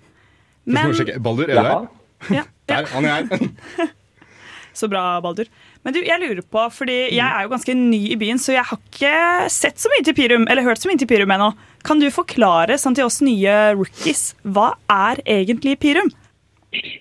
[0.64, 1.20] Først må vi sjekke.
[1.28, 1.92] Baldur, er du der?
[2.40, 3.94] Ja, Der, han er her.
[4.80, 5.52] Så bra, Baldur.
[5.84, 8.66] Men du, jeg lurer på, fordi jeg er jo ganske ny i byen, så jeg
[8.68, 9.14] har ikke
[9.54, 11.52] sett så mye til Pirum, eller hørt så mye til Pirum ennå.
[11.88, 16.12] Kan du forklare sånn til oss nye rookies, hva er egentlig Pirum?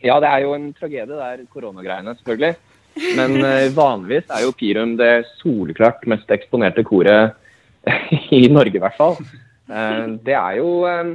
[0.05, 2.55] Ja, det er jo en tragedie, det er koronagreiene, selvfølgelig.
[3.19, 7.35] Men eh, vanligvis er jo Pirum det soleklart mest eksponerte koret
[8.39, 9.19] i Norge, i hvert fall.
[9.67, 11.15] Eh, det er jo eh,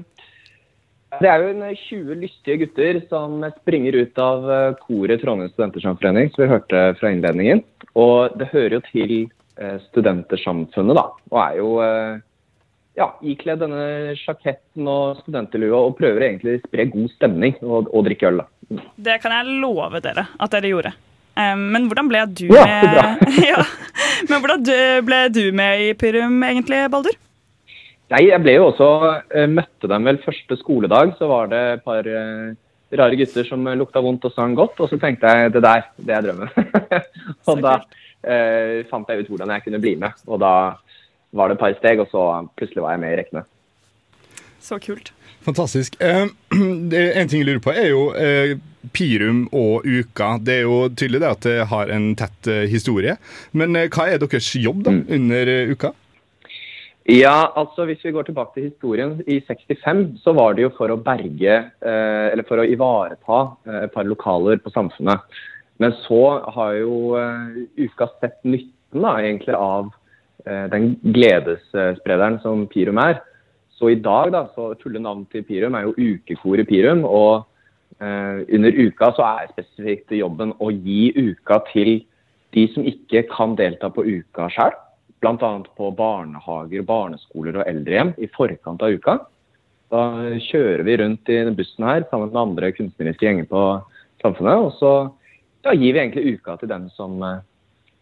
[1.20, 4.44] det er jo en 20 lystige gutter som springer ut av
[4.84, 7.64] koret Trondheim Studentersamforening, som vi hørte fra innledningen.
[7.98, 9.14] Og det hører jo til
[9.88, 11.08] Studentersamfunnet, da.
[11.34, 11.72] Og er jo
[13.00, 18.04] ja, ikledd denne sjaketten og studenterlua og prøver egentlig å spre god stemning og, og
[18.10, 18.82] drikke øl, da.
[19.10, 20.92] Det kan jeg love dere at dere gjorde.
[21.40, 23.62] Um, men hvordan ble du Ja, med ja.
[24.28, 27.16] Men hvordan du- ble du med i Pyrum egentlig, Baldur?
[28.10, 28.88] Nei, jeg ble jo også
[29.38, 32.50] eh, Møtte dem vel første skoledag, så var det et par eh,
[32.98, 34.82] rare gutter som lukta vondt og sang godt.
[34.82, 36.50] Og så tenkte jeg det der, det er drømmen.
[37.54, 37.76] og da
[38.26, 40.18] eh, fant jeg ut hvordan jeg kunne bli med.
[40.28, 40.54] Og da
[41.32, 42.26] var det et par steg, og så
[42.58, 43.46] plutselig var jeg med i rekkene.
[44.60, 45.14] Så kult.
[45.46, 45.96] Fantastisk.
[46.04, 46.28] Eh,
[47.20, 48.58] en ting jeg lurer på, er jo eh,
[48.96, 50.36] Pirum og Uka.
[50.44, 53.16] Det er jo tydelig det at det har en tett eh, historie.
[53.52, 55.94] Men hva er deres jobb da, under eh, Uka?
[57.10, 59.16] Ja, altså hvis vi går tilbake til historien.
[59.26, 63.40] I 65 så var det jo for å berge, eh, eller for å ivareta
[63.86, 65.24] et par lokaler på Samfunnet.
[65.80, 66.22] Men så
[66.54, 67.16] har jo
[67.80, 69.94] uka sett nytten da, egentlig av
[70.46, 73.20] den gledessprederen som Pirum er.
[73.80, 77.06] Så i dag, da, så fulle navn til Pirum er jo Ukekoret Pirum.
[77.08, 77.46] Og
[78.04, 82.02] eh, under uka så er spesifikt jobben å gi uka til
[82.56, 84.76] de som ikke kan delta på uka sjøl.
[85.20, 85.52] Bl.a.
[85.76, 89.18] på barnehager, barneskoler og eldrehjem i forkant av uka.
[89.92, 90.04] Da
[90.46, 93.64] kjører vi rundt i bussen her sammen med andre kunstneriske gjenger på
[94.20, 94.68] Samfunnet.
[94.68, 94.92] Og så
[95.64, 97.40] ja, gir vi egentlig uka til dem som eh,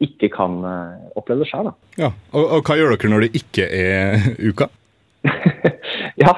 [0.03, 1.71] ikke kan eh, oppleve det sjøl.
[1.97, 4.69] Ja, og, og hva gjør dere når det ikke er Uka?
[6.17, 6.33] Ja,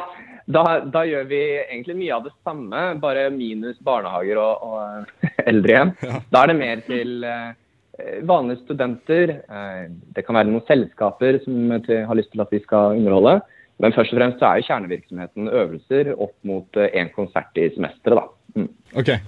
[0.50, 5.94] da, da gjør vi egentlig mye av det samme, bare minus barnehager og, og eldrehjem.
[6.32, 9.36] Da er det mer til eh, vanlige studenter.
[9.44, 9.86] Eh,
[10.16, 13.40] det kan være noen selskaper som har lyst til at vi skal underholde.
[13.80, 18.20] Men først og fremst så er jo kjernevirksomheten øvelser opp mot én konsert i semesteret.
[18.20, 18.60] da.
[18.60, 18.72] Mm.
[19.00, 19.22] Okay.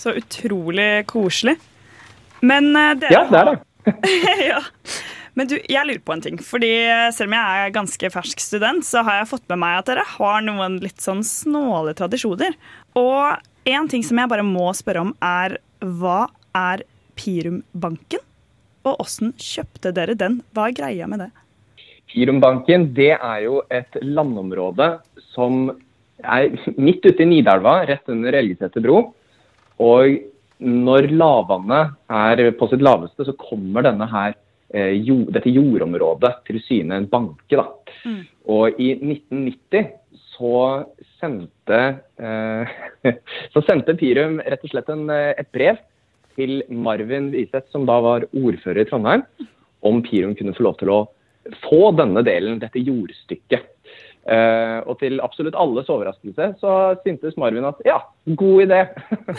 [0.00, 1.54] Så utrolig koselig.
[2.44, 3.58] Men eh, dere Ja, det er det.
[4.50, 4.62] ja.
[5.34, 6.38] Men du, jeg lurer på en ting.
[6.42, 6.70] Fordi
[7.14, 10.06] Selv om jeg er ganske fersk student, så har jeg fått med meg at dere
[10.14, 12.54] har noen litt sånn snåle tradisjoner.
[12.98, 13.34] Og
[13.74, 16.26] en ting som jeg bare må spørre om, er hva
[16.56, 16.84] er
[17.18, 18.22] Pirumbanken?
[18.84, 20.42] Og åssen kjøpte dere den?
[20.54, 21.30] Hva er greia med det?
[22.12, 24.98] Pirumbanken det er jo et landområde
[25.32, 25.72] som
[26.22, 29.00] er midt ute i Nidelva, rett under Elgeseter bro.
[29.82, 30.20] Og
[30.64, 34.34] når lavvannet er på sitt laveste, så kommer denne her,
[34.74, 37.56] eh, jord, dette jordområdet til syne en banke.
[37.56, 37.68] da.
[38.46, 39.92] Og i 1990
[40.34, 40.84] så
[41.20, 41.80] sendte,
[42.18, 42.74] eh,
[43.52, 45.78] så sendte Pirum rett og slett en, eh, et brev
[46.34, 49.22] til Marvin Wiseth, som da var ordfører i Trondheim,
[49.82, 51.02] om Pirum kunne få lov til å
[51.68, 53.68] få denne delen, dette jordstykket.
[54.24, 56.70] Eh, og til absolutt alles overraskelse så
[57.02, 58.80] syntes Marvin at ja, god idé.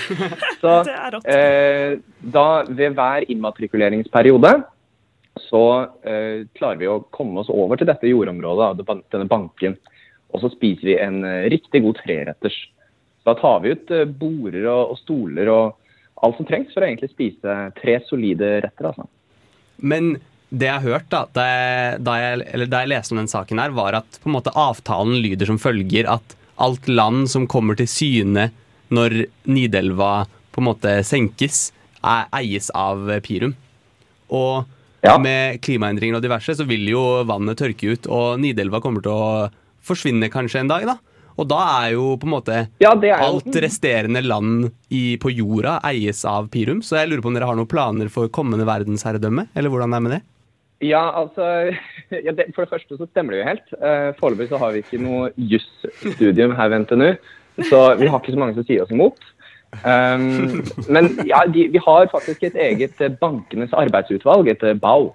[0.62, 1.96] så uh,
[2.36, 4.52] da ved hver immatrikuleringsperiode
[5.48, 9.80] så uh, klarer vi å komme oss over til dette jordområdet, denne banken.
[10.36, 11.20] Og så spiser vi en
[11.50, 12.58] riktig god treretters.
[13.26, 16.90] Da tar vi ut borer border og, og stoler og alt som trengs for å
[16.90, 18.92] egentlig spise tre solide retter.
[18.92, 19.08] altså.
[19.82, 20.18] Men
[20.50, 23.32] det jeg har hørt da, da jeg, da, jeg, eller da jeg leste om den
[23.32, 27.48] saken her, var at på en måte avtalen lyder som følger at alt land som
[27.52, 28.50] kommer til syne
[28.94, 31.72] når Nidelva på en måte senkes,
[32.06, 33.56] er, eies av Pirum.
[34.32, 34.64] Og
[35.22, 39.50] med klimaendringer og diverse så vil jo vannet tørke ut, og Nidelva kommer til å
[39.86, 40.88] forsvinne kanskje en dag.
[40.88, 40.98] da.
[41.36, 42.56] Og da er jo på en måte
[43.12, 46.80] er alt resterende land i, på jorda eies av Pirum.
[46.86, 49.50] Så jeg lurer på om dere har noen planer for kommende verdensherredømme?
[49.54, 50.22] Eller hvordan det er med det?
[50.84, 51.46] Ja, altså
[52.26, 53.72] ja, det, For det første så stemmer det jo helt.
[53.80, 57.10] Uh, Foreløpig så har vi ikke noe jusstudium her ved NTNU,
[57.70, 59.32] så vi har ikke så mange som sier oss imot.
[59.84, 65.10] Um, men ja, de, vi har faktisk et eget eh, bankenes arbeidsutvalg, et BAO, BAU.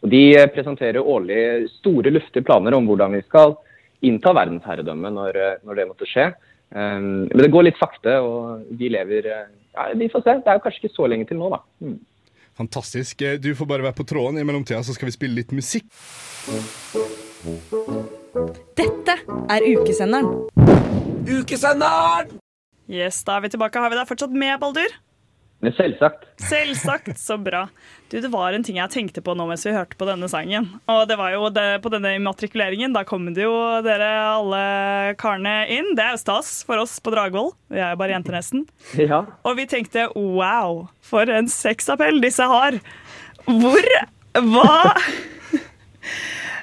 [0.00, 3.56] Og De eh, presenterer årlig store, luftige planer om hvordan vi skal
[4.06, 6.30] innta verdensherredømme når, eh, når det måtte skje.
[6.70, 10.36] Um, men det går litt sakte, og vi lever eh, ja, Vi får se.
[10.38, 11.60] Det er jo kanskje ikke så lenge til nå, da.
[11.82, 11.98] Mm.
[12.60, 13.22] Fantastisk.
[13.24, 14.38] Eh, Du får bare være på tråden.
[14.40, 15.86] I mellomtida så skal vi spille litt musikk.
[18.76, 19.14] Dette
[19.50, 20.28] er ukesenderen.
[21.30, 22.36] Ukesenderen!
[22.90, 23.80] Yes, da er vi tilbake.
[23.80, 24.92] Har vi deg fortsatt med, Baldur?
[25.60, 26.22] Selvsagt.
[26.40, 27.18] Selvsagt.
[27.20, 27.66] Så bra.
[28.08, 30.70] Du, Det var en ting jeg tenkte på nå mens vi hørte på denne sangen.
[30.88, 33.52] Og det var jo det, På denne immatrikuleringen da kom det jo
[33.84, 34.08] dere
[34.38, 34.62] alle
[35.20, 35.92] karene inn.
[35.98, 37.52] Det er jo stas for oss på Dragvoll.
[37.68, 38.64] Vi er jo bare jenter nesten.
[38.96, 39.26] Ja.
[39.44, 42.80] Og vi tenkte wow, for en sexappell disse har.
[43.44, 43.92] Hvor
[44.40, 44.72] Hva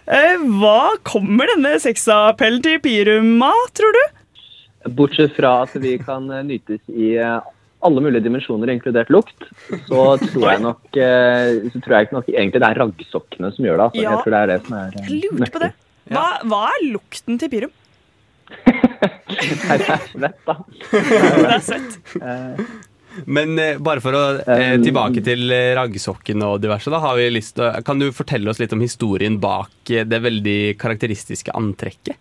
[0.08, 4.04] Eh, Hva kommer denne sexappellen til Pirum av, tror du?
[4.96, 7.42] Bortsett fra at vi kan nytes i eh,
[7.88, 9.48] alle mulige dimensjoner, inkludert lukt,
[9.88, 13.80] så tror jeg nok, eh, så tror jeg nok egentlig det er raggsokkene som gjør
[13.82, 13.88] det.
[13.90, 14.04] Altså.
[14.04, 14.14] Ja.
[14.14, 15.72] Jeg tror det er det som er eh, Jeg lurte på det.
[16.14, 17.74] Hva, hva er lukten til Pirum?
[18.48, 20.56] Nei, det er svett, da.
[20.92, 21.98] Det er svett.
[22.22, 22.62] Eh,
[23.26, 27.28] Men eh, bare for å eh, tilbake til eh, raggsokken og diverse, da har vi
[27.34, 32.20] lyst til Kan du fortelle oss litt om historien bak det veldig karakteristiske antrekket?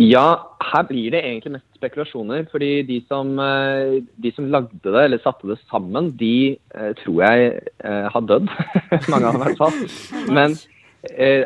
[0.00, 2.46] Ja, her blir det egentlig mest spekulasjoner.
[2.50, 7.20] Fordi de som, eh, de som lagde det, eller satte det sammen, de eh, tror
[7.20, 8.48] jeg eh, har dødd.
[9.12, 9.76] Mange av dem i hvert fall.
[10.38, 10.56] Men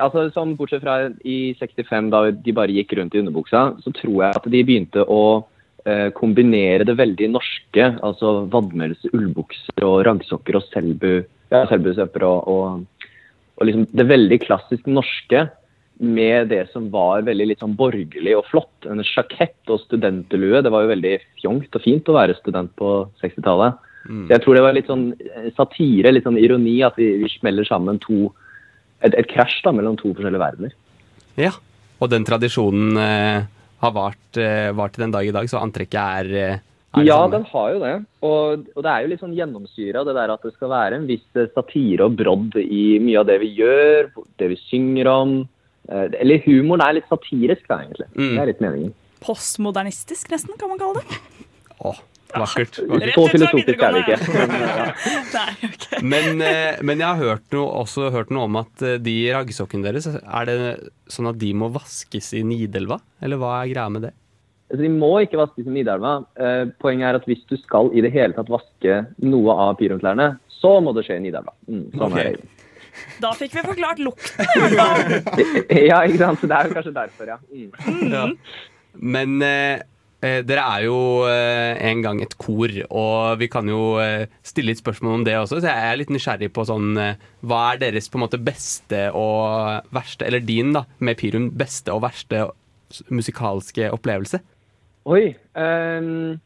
[0.02, 4.16] altså, som Bortsett fra i 65, da de bare gikk rundt i underbuksa, så tror
[4.24, 5.46] jeg at de begynte å
[6.16, 11.11] kombinere det veldig norske, altså vadmels ullbukser og raggsokker og selbu,
[11.52, 13.11] ja, selbusøpper og, og,
[13.61, 15.42] og liksom det veldig klassisk norske
[16.03, 18.88] med det som var veldig litt sånn borgerlig og flott.
[18.90, 20.62] En sjakett og studentlue.
[20.64, 23.78] Det var jo veldig fjongt og fint å være student på 60-tallet.
[24.09, 24.26] Mm.
[24.32, 27.68] Jeg tror det var litt sånn eh, satire, litt sånn ironi, at vi, vi smeller
[27.68, 28.32] sammen to
[29.05, 30.70] Et, et krasj da, mellom to forskjellige verdener.
[31.36, 31.51] Ja,
[32.01, 33.42] og den tradisjonen eh,
[33.84, 36.62] har vart, eh, vart til den dag i dag, så antrekket er, eh,
[36.97, 37.34] er Ja, samme.
[37.34, 37.95] den har jo det.
[38.22, 41.09] Og, og det er jo litt sånn gjennomsyra det der at det skal være en
[41.11, 44.09] viss eh, satire og brodd i mye av det vi gjør,
[44.40, 45.34] det vi synger om.
[45.89, 48.09] Eh, Eller humoren er litt satirisk, da, egentlig.
[48.16, 48.32] Mm.
[48.32, 48.95] Det er litt meningen.
[49.24, 51.22] Postmodernistisk, nesten, kan man kalle det.
[52.35, 52.80] Vakkert.
[52.80, 52.99] Så
[53.30, 54.18] filosofisk er det ikke.
[56.03, 56.51] Men, ja.
[56.51, 60.09] Eh, men jeg har hørt noe, også hørt noe om at eh, de raggsokkene deres,
[60.11, 60.57] er det
[61.12, 62.99] sånn at de må vaskes i Nidelva?
[63.22, 64.14] Eller hva er greia med det?
[64.72, 66.16] Altså, de må ikke vaskes i Nidelva.
[66.35, 70.32] Eh, poenget er at hvis du skal i det hele tatt vaske noe av pyronklærne,
[70.51, 71.55] så må det skje i Nidelva.
[71.70, 72.51] Mm, sånn er det.
[73.22, 75.42] Da fikk vi forklart lukten, i hvert fall.
[75.90, 76.40] Ja, ikke sant.
[76.42, 77.38] Så det er jo kanskje derfor, ja.
[77.51, 78.12] Mm.
[78.12, 78.24] Ja.
[79.14, 79.82] Men eh,
[80.22, 84.70] eh, dere er jo eh, en gang et kor, og vi kan jo eh, stille
[84.72, 85.59] litt spørsmål om det også.
[85.61, 89.09] Så jeg er litt nysgjerrig på sånn eh, Hva er deres på en måte beste
[89.18, 92.47] og verste, eller din da, med Pirum, beste og verste
[93.11, 94.38] musikalske opplevelse?
[95.11, 95.34] Oi.
[95.59, 96.36] ehm,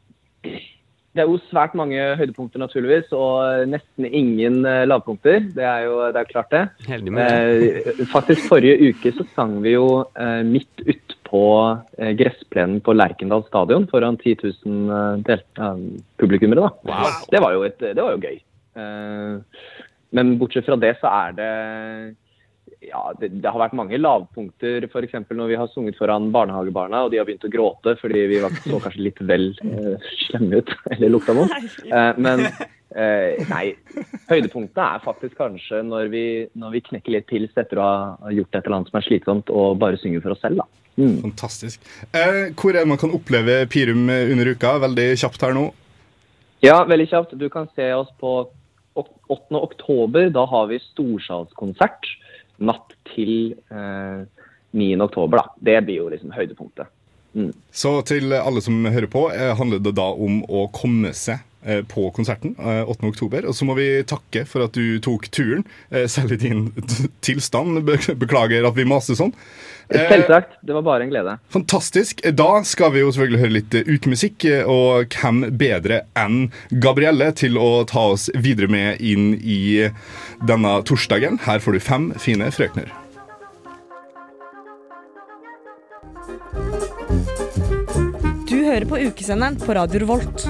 [1.19, 5.49] det er jo svært mange høydepunkter, naturligvis, og nesten ingen eh, lavpunkter.
[5.57, 6.61] Det er jo det er klart, det.
[6.87, 7.81] Heldig med det.
[7.91, 11.43] Eh, faktisk forrige uke så sang vi jo eh, midt utpå
[11.99, 15.83] eh, gressplenen på Lerkendal stadion foran 10 000 eh, del, eh,
[16.23, 16.71] publikummere.
[16.87, 17.03] da.
[17.35, 18.39] Det var et, det var jo gøy.
[18.79, 19.67] Eh,
[20.15, 21.53] men bortsett fra det så er det
[22.81, 25.17] ja, det, det har vært mange lavpunkter, f.eks.
[25.35, 28.55] når vi har sunget foran barnehagebarna, og de har begynt å gråte fordi vi var,
[28.63, 31.57] så kanskje litt vel eh, slemme ut, eller lukta vondt.
[31.89, 33.65] Eh, men eh, nei,
[34.31, 36.27] høydepunktene er faktisk kanskje når vi,
[36.59, 39.51] når vi knekker litt pils etter å ha gjort et eller annet som er slitsomt,
[39.51, 40.69] og bare synger for oss selv, da.
[40.99, 41.19] Mm.
[41.27, 41.83] Fantastisk.
[42.11, 44.77] Eh, hvor er det man kan oppleve Pirum under uka?
[44.87, 45.69] Veldig kjapt her nå.
[46.63, 47.37] Ja, veldig kjapt.
[47.39, 48.33] Du kan se oss på
[48.99, 49.55] 8.
[49.55, 50.31] oktober.
[50.35, 52.07] Da har vi storsalskonsert
[52.59, 54.23] natt til eh,
[54.77, 54.89] 9.
[55.05, 55.43] oktober.
[55.43, 55.65] Da.
[55.71, 56.91] Det blir jo liksom høydepunktet.
[57.39, 57.53] Mm.
[57.71, 61.45] Så til alle som hører på, eh, handler det da om å komme seg
[61.89, 63.09] på konserten eh, 8.
[63.09, 63.49] oktober.
[63.49, 66.69] Og så må vi takke for at du tok turen, eh, selv i din
[67.27, 67.83] tilstand.
[68.19, 69.35] Beklager at vi maser sånn.
[69.89, 70.59] Eh, Selvsagt.
[70.63, 71.39] Det var bare en glede.
[71.49, 72.21] Fantastisk.
[72.37, 76.51] Da skal vi jo selvfølgelig høre litt eh, ukemusikk, eh, og hvem bedre enn
[76.85, 79.89] Gabrielle til å ta oss videre med inn i
[80.49, 81.41] denne torsdagen.
[81.49, 82.93] Her får du fem fine frøkner.
[88.49, 90.45] Du hører på ukesenderen på Radio Revolt.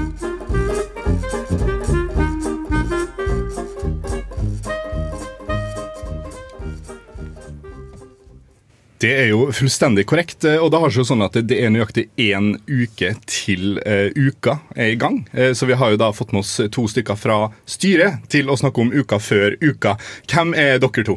[8.99, 11.70] Det er jo fullstendig korrekt, eh, og det har seg jo sånn at det er
[11.70, 15.20] nøyaktig én uke til uh, uka er i gang.
[15.30, 18.59] Uh, så vi har jo da fått med oss to stykker fra styret til å
[18.59, 19.94] snakke om uka før uka.
[20.26, 21.14] Hvem er dere to?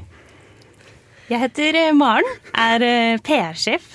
[1.32, 3.90] Jeg heter Maren, er PR-sjef.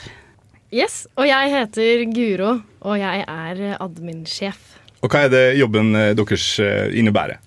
[0.75, 4.81] Yes, og jeg heter Guro, og jeg er admin-sjef.
[5.05, 7.39] Og hva er det jobben deres innebærer?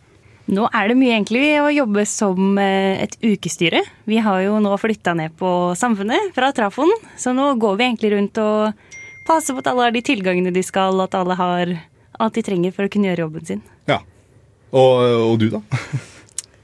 [0.49, 3.83] Nå er det mye egentlig å jobbe som eh, et ukestyre.
[4.09, 6.89] Vi har jo nå flytta ned på Samfunnet fra Trafoen,
[7.21, 8.87] så nå går vi egentlig rundt og
[9.27, 11.75] passer på at alle har de tilgangene de skal, at alle har
[12.19, 13.61] alt de trenger for å kunne gjøre jobben sin.
[13.89, 13.99] Ja.
[14.73, 15.61] Og, og du, da?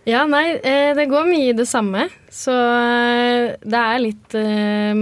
[0.05, 2.03] Ja, nei, eh, det går mye i det samme.
[2.29, 4.99] Så eh, det er litt eh,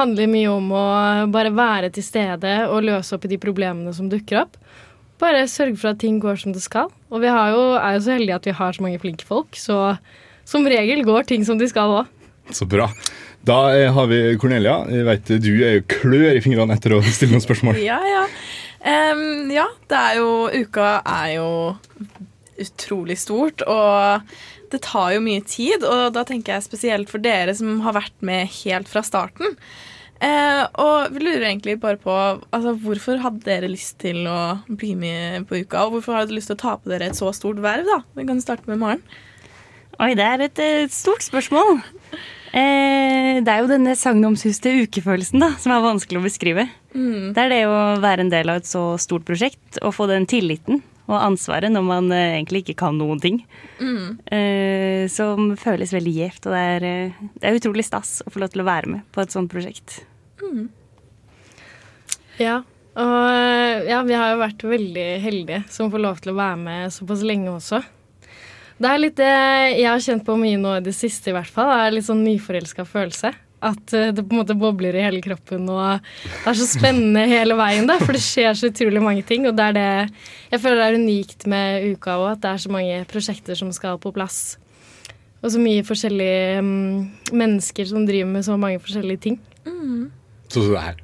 [0.00, 0.84] Handler mye om å
[1.30, 4.56] bare være til stede og løse opp i de problemene som dukker opp.
[5.20, 6.88] Bare sørge for at ting går som det skal.
[7.12, 9.58] Og vi har jo, er jo så heldige at vi har så mange flinke folk,
[9.58, 9.96] så
[10.48, 12.14] som regel går ting som de skal òg.
[12.56, 12.88] Så bra.
[13.46, 14.80] Da eh, har vi Cornelia.
[14.90, 17.78] Jeg vet Du er jo klør i fingrene etter å stille noen spørsmål.
[17.84, 18.24] Ja, ja.
[18.80, 21.50] Um, ja, det er jo Uka er jo
[22.60, 24.24] utrolig stort, og
[24.72, 25.84] det tar jo mye tid.
[25.84, 29.56] Og da tenker jeg spesielt for dere som har vært med helt fra starten.
[30.20, 34.92] Eh, og vi lurer egentlig bare på altså, hvorfor hadde dere lyst til å bli
[34.98, 37.32] med på Uka, og hvorfor hadde dere lyst til å ta på dere et så
[37.36, 37.88] stort verv?
[37.88, 38.02] da?
[38.18, 39.00] Vi kan starte med Maren.
[40.00, 41.80] Oi, det er et et stort spørsmål.
[42.50, 46.68] Eh, det er jo denne sagnomsuste ukefølelsen da, som er vanskelig å beskrive.
[46.92, 47.32] Mm.
[47.36, 50.28] Det er det å være en del av et så stort prosjekt og få den
[50.28, 53.40] tilliten og ansvaret når man eh, egentlig ikke kan noen ting.
[53.80, 54.20] Mm.
[54.30, 58.42] Eh, som føles veldig gjevt, og det er, eh, det er utrolig stas å få
[58.42, 60.02] lov til å være med på et sånt prosjekt.
[60.40, 60.68] Mm.
[62.40, 62.60] Ja,
[62.98, 66.60] og eh, ja, vi har jo vært veldig heldige som får lov til å være
[66.60, 67.82] med såpass lenge også.
[68.80, 69.28] Det er litt det
[69.76, 71.68] jeg har kjent på mye nå i det siste, i hvert fall.
[71.68, 73.32] Det er litt sånn nyforelska følelse.
[73.60, 77.26] At eh, det på en måte bobler i hele kroppen, og det er så spennende
[77.34, 77.98] hele veien, da.
[78.00, 79.90] For det skjer så utrolig mange ting, og det er det
[80.54, 83.70] jeg føler det er unikt med uka òg, at det er så mange prosjekter som
[83.76, 84.40] skal på plass.
[85.40, 89.38] Og så mye forskjellige mm, mennesker som driver med så mange forskjellige ting.
[90.50, 90.98] Sånn som det her.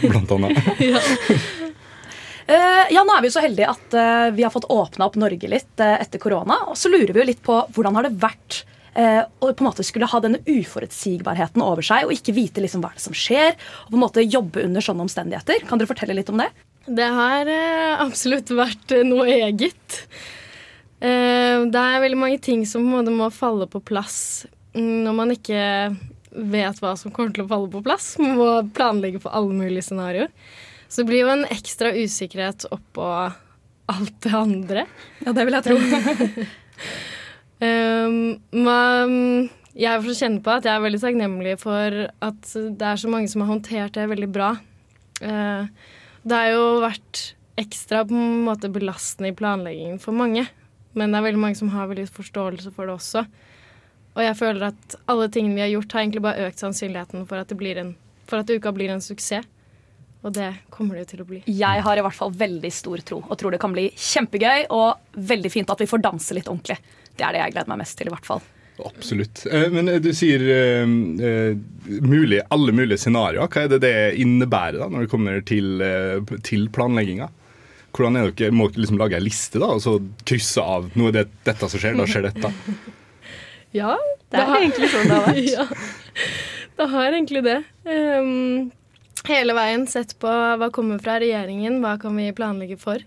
[0.10, 0.70] Blant annet.
[0.92, 1.00] ja.
[2.50, 5.16] Uh, ja, nå er vi jo så heldige at uh, vi har fått åpna opp
[5.20, 6.56] Norge litt uh, etter korona.
[6.72, 8.64] Og så lurer vi jo litt på hvordan har det vært
[8.98, 12.82] eh, å på en måte skulle ha denne uforutsigbarheten over seg og ikke vite liksom
[12.82, 13.54] hva er det som skjer,
[13.86, 15.62] og på en måte jobbe under sånne omstendigheter.
[15.68, 16.48] Kan dere fortelle litt om det?
[16.90, 17.52] Det har
[18.02, 20.00] absolutt vært noe eget.
[21.00, 24.18] Eh, det er veldig mange ting som på en måte må falle på plass
[24.74, 25.62] mm, når man ikke
[26.30, 28.12] vet hva som kommer til å falle på plass.
[28.22, 30.32] Må planlegge for alle mulige scenarioer.
[30.90, 33.06] Så det blir jo en ekstra usikkerhet oppå
[33.90, 34.84] alt det andre.
[35.24, 35.76] Ja, det vil jeg tro.
[37.66, 38.16] um,
[38.66, 39.14] man,
[39.78, 43.30] jeg får kjenne på at jeg er veldig takknemlig for at det er så mange
[43.30, 44.54] som har håndtert det veldig bra.
[45.22, 45.66] Uh,
[46.22, 47.22] det har jo vært
[47.60, 50.46] ekstra på en måte belastende i planleggingen for mange.
[50.98, 53.24] Men det er veldig mange som har veldig forståelse for det også.
[54.20, 57.40] Og jeg føler at alle tingene vi har gjort, har egentlig bare økt sannsynligheten for
[57.40, 57.94] at, det blir en,
[58.28, 59.48] for at uka blir en suksess.
[60.20, 61.38] Og det kommer det jo til å bli.
[61.48, 65.16] Jeg har i hvert fall veldig stor tro og tror det kan bli kjempegøy og
[65.16, 66.76] veldig fint at vi får danse litt ordentlig.
[67.16, 68.44] Det er det jeg gleder meg mest til, i hvert fall.
[68.84, 69.46] Absolutt.
[69.48, 71.56] Eh, Men du sier eh, eh,
[72.04, 73.48] mulig, alle mulige scenarioer.
[73.48, 77.32] Hva er det det innebærer da, når det kommer til, uh, til planlegginga?
[77.96, 79.96] Hvordan er dere, Må dere liksom lage ei liste da, og så
[80.28, 82.52] krysse av nå er det dette som skjer, da skjer dette?
[83.76, 83.94] Ja,
[84.30, 85.50] Det er egentlig sånn det har vært.
[85.56, 85.66] ja,
[86.78, 87.58] det har egentlig det.
[87.86, 88.70] Um,
[89.28, 93.04] hele veien sett på hva kommer fra regjeringen, hva kan vi planlegge for.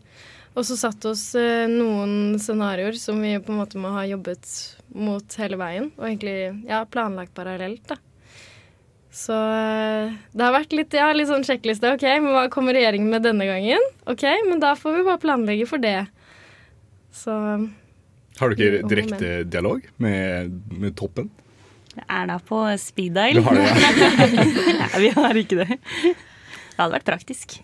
[0.53, 4.49] Og så satt oss uh, noen scenarioer som vi på en måte må ha jobbet
[4.93, 5.91] mot hele veien.
[5.97, 6.38] Og egentlig
[6.70, 7.99] ja, planlagt parallelt, da.
[9.14, 11.91] Så eh, det har vært litt, ja, litt sånn sjekkliste.
[11.93, 13.84] OK, men hva kommer regjeringen med denne gangen?
[14.09, 15.99] OK, men da får vi bare planlegge for det.
[17.14, 17.36] Så
[18.40, 21.30] Har dere ikke direkte dialog med, med toppen?
[22.08, 23.38] Erna på speed dial.
[23.38, 23.68] Du har det,
[24.82, 25.78] Nei, vi har ikke det.
[25.78, 27.60] Det hadde vært praktisk.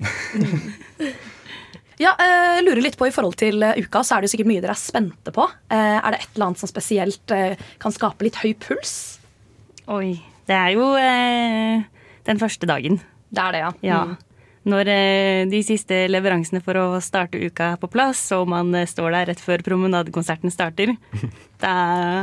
[1.99, 4.47] Ja, eh, jeg lurer litt på I forhold til eh, uka, så er det sikkert
[4.47, 5.43] mye dere er spente på.
[5.67, 7.34] Eh, Er det et eller annet som spesielt
[7.84, 8.93] kan skape litt høy puls?
[9.91, 10.13] Oi.
[10.47, 10.86] Det er jo
[12.30, 13.01] den første dagen.
[13.30, 13.72] Det er det, ja.
[13.84, 13.99] Ja.
[14.07, 14.28] Mm.
[14.68, 18.88] Når eh, de siste leveransene for å starte uka er på plass, og man eh,
[18.89, 20.95] står der rett før promenadekonserten starter,
[21.64, 21.76] da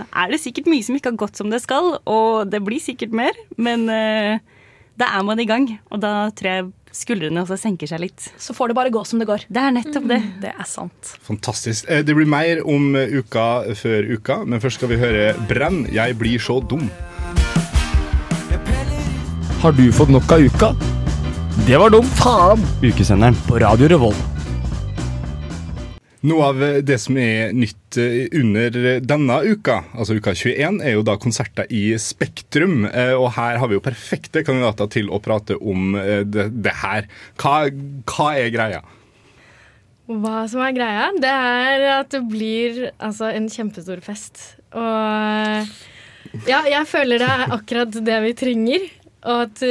[0.05, 3.15] er det sikkert mye som ikke har gått som det skal, og det blir sikkert
[3.17, 4.43] mer, men eh,
[5.01, 8.29] da er man i gang, og da tror jeg skuldrene også senker seg litt.
[8.41, 9.45] Så får det bare gå som det går.
[9.53, 10.21] Det er nettopp det.
[10.41, 11.11] Det er sant.
[11.27, 11.85] Fantastisk.
[11.85, 16.41] Det blir mer om uka før uka, men først skal vi høre Brenn, jeg blir
[16.41, 16.89] så dum.
[19.61, 20.96] Har du fått nok av uka?
[21.65, 22.11] Det var dumt.
[22.21, 22.61] Faen!
[22.85, 24.19] Ukesenderen på Radio Revolt.
[26.27, 31.05] Noe av det som er nytt eh, under denne uka, altså uka 21, er jo
[31.07, 32.85] da konserter i Spektrum.
[32.91, 36.75] Eh, Og her har vi jo perfekte kandidater til å prate om eh, det, det
[36.83, 37.09] her.
[37.41, 37.57] Hva,
[38.11, 38.83] hva er greia?
[40.07, 44.43] Hva som er greia, det er at det blir altså, en kjempestor fest.
[44.77, 48.89] Og ja, jeg føler det er akkurat det vi trenger.
[49.27, 49.63] Og at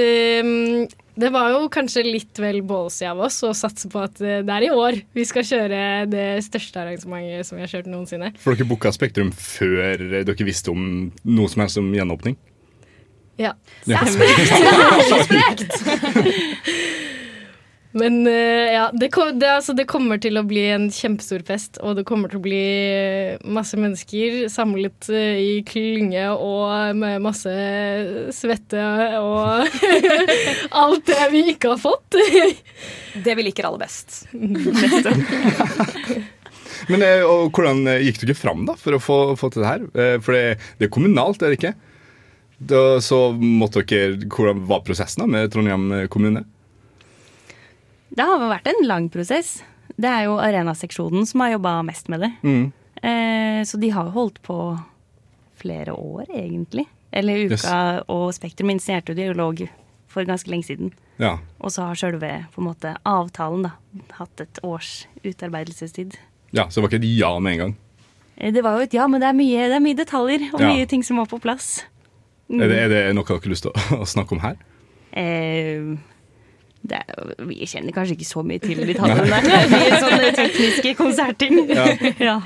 [0.44, 4.42] um, det var jo kanskje litt vel ballsy av oss å satse på at uh,
[4.46, 5.80] det er i år vi skal kjøre
[6.12, 8.34] det største arrangementet som vi har kjørt noensinne.
[8.44, 12.38] For dere booka Spektrum før dere visste om noe som helst om gjenåpning?
[13.38, 13.52] Ja.
[13.84, 14.00] Ja.
[14.06, 15.82] Det er så sprekt!
[17.96, 19.08] Men eh, ja, det,
[19.40, 22.44] det, altså, det kommer til å bli en kjempestor fest, og det kommer til å
[22.44, 27.54] bli eh, masse mennesker samlet eh, i klynge og med masse
[28.36, 28.84] svette
[29.22, 29.64] og
[30.82, 32.16] alt det vi ikke har fått.
[33.26, 34.28] Det vi liker aller best.
[36.92, 39.86] Men og Hvordan gikk dere fram da for å få, få til det her?
[40.20, 41.72] For det, det er kommunalt, er det ikke?
[42.60, 46.44] Da, så måtte dere, Hvordan var prosessen da med Trondheim kommune?
[48.10, 49.64] Det har vært en lang prosess.
[49.96, 52.32] Det er jo arenaseksjonen som har jobba mest med det.
[52.44, 52.66] Mm.
[53.02, 54.58] Eh, så de har jo holdt på
[55.60, 56.86] flere år, egentlig.
[57.16, 58.04] Eller Uka Yes.
[58.12, 59.62] og Spektrum initierte jo dialog
[60.12, 60.92] for ganske lenge siden.
[61.20, 61.38] Ja.
[61.60, 62.46] Og så har sjølve
[63.06, 63.72] avtalen da,
[64.20, 66.16] hatt et års utarbeidelsestid.
[66.52, 67.76] ja, Så det var ikke et ja med en gang.
[68.38, 70.60] Eh, Det var jo et ja, men det er mye, det er mye detaljer og
[70.62, 70.68] Ja.
[70.74, 71.84] mye ting som må på plass.
[72.50, 72.62] Mm.
[72.62, 74.58] Er, det, er det noe dere har lyst til å, å snakke om her?
[75.14, 75.96] Eh,
[76.90, 77.02] det
[77.48, 79.50] vi kjenner kanskje ikke så mye til detaljene der.
[79.50, 81.60] Det er mye sånne tekniske konsertting.
[81.70, 81.90] Ja.
[82.30, 82.40] ja.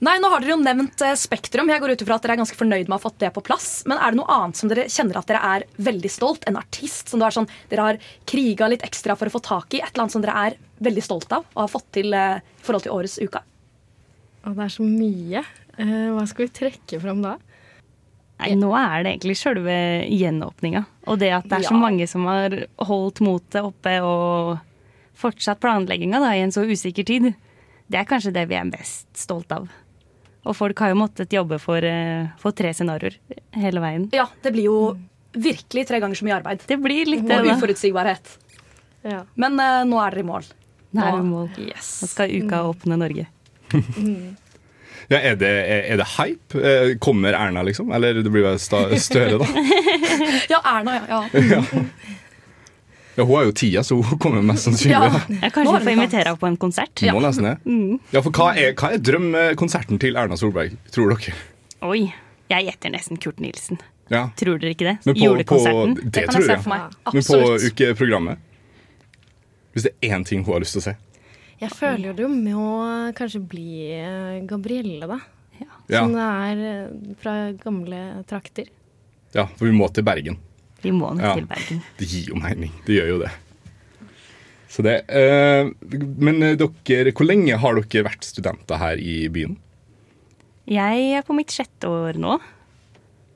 [0.00, 1.68] Nei, nå har dere jo nevnt eh, Spektrum.
[1.68, 3.42] Jeg går ut ifra at dere er ganske fornøyd med å ha fått det på
[3.44, 3.68] plass.
[3.90, 6.46] Men er det noe annet som dere kjenner at dere er veldig stolt?
[6.48, 9.82] En artist som er sånn, dere har kriga litt ekstra for å få tak i?
[9.82, 12.64] Et eller annet som dere er veldig stolt av og har fått til eh, i
[12.64, 13.44] forhold til årets uka?
[14.48, 15.44] Og det er så mye.
[15.76, 17.36] Eh, hva skal vi trekke fram da?
[18.40, 19.74] Nei, nå er det egentlig sjølve
[20.08, 20.84] gjenåpninga.
[21.06, 21.82] Og det at det er så Ja.
[21.82, 24.58] mange som har holdt motet oppe og
[25.20, 27.34] fortsatt planlegginga da, i en så usikker tid.
[27.90, 29.68] Det er kanskje det vi er mest stolt av.
[30.46, 33.18] Og folk har jo måttet jobbe for, eh, for tre scenarioer
[33.52, 34.08] hele veien.
[34.16, 34.96] Ja, det blir jo
[35.34, 36.64] virkelig tre ganger så mye arbeid.
[36.66, 37.56] Det blir litt Og det, da.
[37.56, 38.38] uforutsigbarhet.
[39.36, 40.44] Men uh, nå er dere i mål.
[40.92, 41.50] Nå er vi i mål.
[41.58, 42.00] Yes.
[42.02, 43.26] Nå skal uka åpne Norge.
[45.10, 46.60] Ja, er, det, er, er det hype?
[46.62, 47.90] Eh, Kommer Erna, liksom?
[47.92, 49.46] Eller det blir vel sta, Støre, da?
[50.52, 51.22] ja, Erna, ja.
[51.56, 51.62] ja.
[53.16, 54.94] Ja, Hun har jo tida, så hun kommer mest sannsynlig.
[54.94, 55.20] Ja.
[55.42, 57.02] ja kanskje vi får invitere henne på en konsert.
[57.10, 57.56] Må nesten det.
[58.14, 61.34] Ja, for hva er, hva er drømmekonserten til Erna Solberg, tror dere?
[61.90, 62.04] Oi,
[62.54, 63.82] jeg gjetter nesten Kurt Nilsen.
[64.14, 64.28] Ja.
[64.38, 64.96] Tror dere ikke det?
[65.10, 65.58] Men på, på,
[65.98, 66.62] det, det, tror jeg.
[67.18, 68.46] Men på ukeprogrammet?
[69.74, 70.96] Hvis det er én ting hun har lyst til å se.
[71.60, 72.66] Jeg føler jo det må
[73.18, 73.66] kanskje bli
[73.98, 75.18] eh, Gabrielle, da.
[75.60, 76.00] Ja.
[76.00, 77.98] Som det er eh, fra gamle
[78.30, 78.70] trakter.
[79.36, 80.38] Ja, for vi må til Bergen.
[80.80, 81.34] Vi må nok Ja.
[81.36, 81.82] til Bergen.
[82.00, 82.72] Det gir jo mening.
[82.86, 83.32] Det gjør jo det.
[84.70, 85.68] Så det eh,
[86.22, 89.58] Men eh, dere, hvor lenge har dere vært studenter her i byen?
[90.70, 92.36] Jeg er på mitt sjette år nå.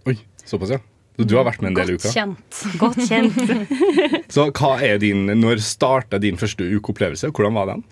[0.06, 0.16] Oi,
[0.46, 0.80] såpass, ja.
[1.18, 2.14] Så du har vært med en del Godt uker?
[2.14, 2.60] kjent.
[2.80, 3.36] Godt kjent.
[4.34, 7.30] Så hva er din, Når starta din første ukeopplevelse?
[7.34, 7.84] Hvordan var den?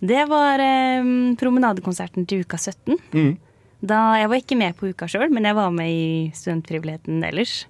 [0.00, 2.96] Det var eh, promenadekonserten til uka 17.
[3.12, 3.34] Mm.
[3.80, 7.62] Da, jeg var ikke med på uka sjøl, men jeg var med i studentfrivilligheten ellers.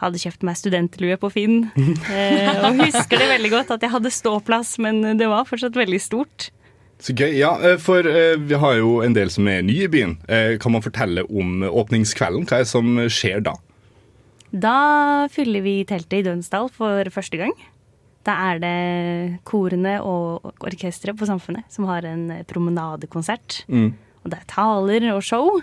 [0.00, 1.62] Hadde kjøpt meg studentlue på Finn.
[2.14, 6.00] Eh, og husker det veldig godt at jeg hadde ståplass, men det var fortsatt veldig
[6.02, 6.50] stort.
[7.02, 7.32] Så gøy.
[7.36, 10.16] Ja, eh, for eh, vi har jo en del som er nye i byen.
[10.28, 12.46] Eh, Kan man fortelle om åpningskvelden?
[12.48, 13.56] Hva er det som skjer da?
[14.54, 14.76] Da
[15.34, 17.54] fyller vi teltet i Dønsdal for første gang.
[18.24, 18.76] Da er det
[19.44, 23.64] korene og orkesteret på Samfunnet som har en promenadekonsert.
[23.68, 23.90] Mm.
[24.24, 25.58] Og det er taler og show.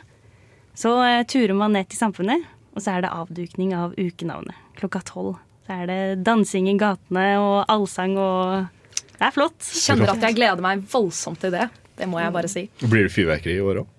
[0.77, 2.45] Så eh, turer man ned til Samfunnet,
[2.75, 5.39] og så er det avdukning av ukenavnet klokka tolv.
[5.65, 8.69] Så er det dansing i gatene og allsang og
[9.17, 9.59] Det er flott.
[9.61, 11.67] Kjenner at jeg gleder meg voldsomt til det.
[11.97, 12.63] Det må jeg bare si.
[12.81, 13.91] Blir det fyrverkeri i år òg?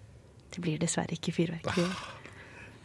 [0.53, 1.85] Det blir dessverre ikke fyrverkeri.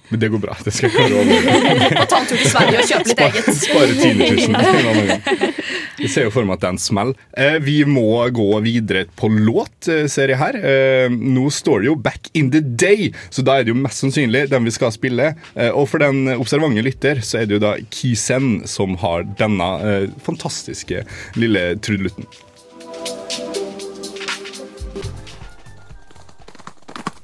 [0.10, 0.56] Men det går bra.
[0.64, 2.06] Det skal jeg klare å.
[2.08, 3.50] Ta en tur til Sverige og kjøpe litt eget.
[3.60, 5.54] Spare 10 000 en annen gang.
[5.98, 7.18] Jeg ser jo for meg at den smeller.
[7.36, 8.06] Eh, vi må
[8.36, 10.58] gå videre på låt, eh, ser jeg her.
[10.62, 14.04] Eh, nå står det jo 'Back in the Day', så da er det jo mest
[14.04, 15.34] sannsynlig den vi skal spille.
[15.56, 19.70] Eh, og for den observante lytter, så er det jo da Kisen som har denne
[19.84, 21.04] eh, fantastiske
[21.36, 22.28] lille trudelutten.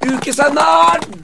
[0.04, 1.24] Ukesenderen!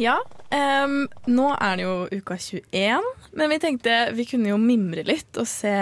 [0.00, 5.04] Ja, um, nå er det jo uka 21, men vi tenkte vi kunne jo mimre
[5.04, 5.74] litt og se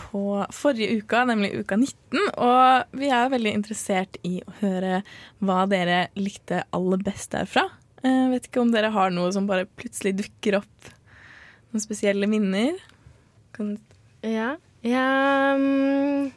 [0.00, 2.32] på forrige uka, nemlig uka 19.
[2.34, 5.04] Og vi er veldig interessert i å høre
[5.38, 7.68] hva dere likte aller best derfra.
[8.02, 10.90] Jeg vet ikke om dere har noe som bare plutselig dukker opp.
[11.70, 12.74] Noen spesielle minner.
[13.54, 13.76] Kan
[14.26, 14.56] Ja.
[14.82, 16.32] Jeg,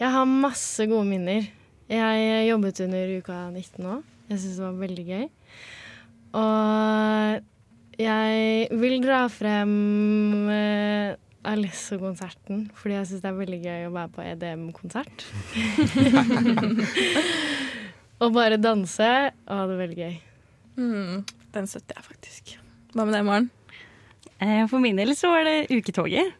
[0.00, 1.50] jeg har masse gode minner.
[1.86, 4.14] Jeg jobbet under uka 19 òg.
[4.32, 5.28] Jeg syns det var veldig gøy.
[6.36, 7.40] Og
[7.98, 9.72] jeg vil dra frem
[10.50, 11.14] uh,
[11.48, 15.24] Alesso-konserten, fordi jeg syns det er veldig gøy å være på EDM-konsert.
[18.18, 19.06] Og bare danse
[19.46, 20.14] og ha det veldig gøy.
[20.78, 21.20] Mm,
[21.54, 22.56] den støtter jeg faktisk.
[22.94, 23.46] Hva med deg, Maren?
[24.42, 26.34] Eh, For min del så var det uketoget.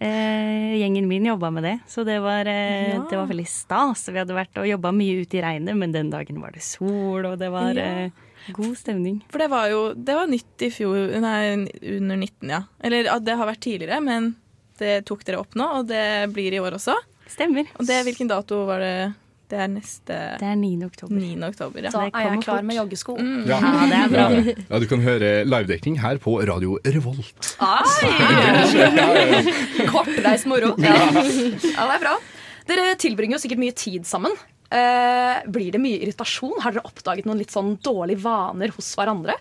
[0.00, 3.06] Eh, gjengen min jobba med det, så det var, eh, Ja.
[3.10, 4.08] det var veldig stas.
[4.08, 7.24] Vi hadde vært og jobba mye ute i regnet, men den dagen var det sol,
[7.24, 7.82] og det var Ja.
[7.82, 8.10] eh,
[8.52, 9.22] god stemning.
[9.30, 11.66] For det var jo det var nytt i fjor, nei,
[11.96, 12.62] under 19, ja.
[12.80, 14.36] Eller ja, det har vært tidligere, men
[14.78, 16.94] det tok dere opp nå, og det blir i år også.
[17.26, 17.66] Stemmer.
[17.80, 19.14] Og det, hvilken dato var det?
[19.46, 20.70] Det er neste Det er 9.
[20.88, 21.14] oktober.
[21.14, 21.36] 9.
[21.46, 21.90] oktober ja.
[21.94, 23.14] Da er jeg klar med joggesko.
[23.14, 23.44] Mm.
[23.46, 23.60] Ja.
[23.62, 24.24] Ja, det er bra.
[24.34, 27.52] Ja, ja, du kan høre livedekning her på Radio Revolt.
[29.92, 30.72] Kortreist moro.
[30.82, 30.96] Ja.
[30.96, 31.22] ja,
[31.62, 32.16] det er bra.
[32.66, 34.34] Dere tilbringer jo sikkert mye tid sammen.
[34.66, 36.58] Eh, blir det mye irritasjon?
[36.64, 39.36] Har dere oppdaget noen litt sånn dårlige vaner hos hverandre?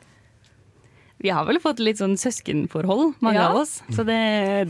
[1.25, 3.47] Vi har vel fått litt sånn søskenforhold, mange Ja.
[3.49, 3.79] av oss.
[3.89, 4.17] Så det,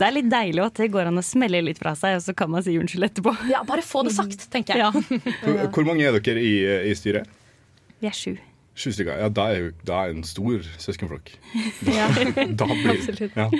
[0.00, 2.32] det er litt deilig at det går an å smelle litt fra seg, og så
[2.38, 3.34] kan man si unnskyld etterpå.
[3.52, 5.20] Ja, bare få det sagt, tenker jeg.
[5.44, 6.54] Hvor, hvor mange er dere i,
[6.88, 7.28] i styret?
[8.00, 8.38] Vi er sju.
[8.76, 9.20] Sju stykker.
[9.20, 11.34] Ja, da er jo da er en stor søskenflokk.
[11.92, 13.36] Ja, da blir, absolutt.
[13.36, 13.50] Ja.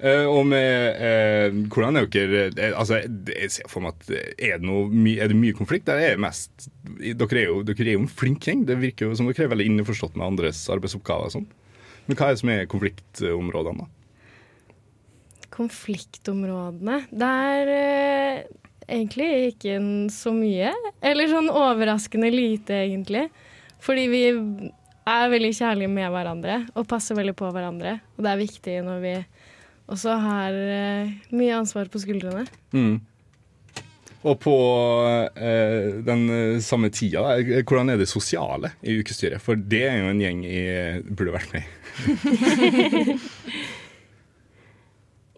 [0.00, 4.08] Uh, og med uh, Hvordan er dere uh, Altså, jeg ser for meg at
[4.40, 5.84] er det, noe, my- er det mye konflikt?
[5.90, 6.70] Der er mest
[7.04, 8.62] Dere er jo, dere er jo en flink gjeng.
[8.70, 11.50] Det virker jo som dere er veldig innforstått med andres arbeidsoppgaver og sånn.
[12.10, 14.72] Men hva er det som er konfliktområdene, da?
[15.54, 18.40] Konfliktområdene Det er eh,
[18.90, 19.76] egentlig ikke
[20.10, 20.72] så mye.
[21.06, 23.28] Eller sånn overraskende lite, egentlig.
[23.78, 28.00] Fordi vi er veldig kjærlige med hverandre og passer veldig på hverandre.
[28.16, 29.14] Og det er viktig når vi
[29.90, 32.44] også har eh, mye ansvar på skuldrene.
[32.74, 32.98] Mm.
[34.20, 34.54] Og på
[35.38, 36.26] eh, den
[36.62, 39.38] samme tida, eh, hvordan er det sosiale i ukestyret?
[39.42, 41.79] For det er jo en gjeng jeg burde vært med i.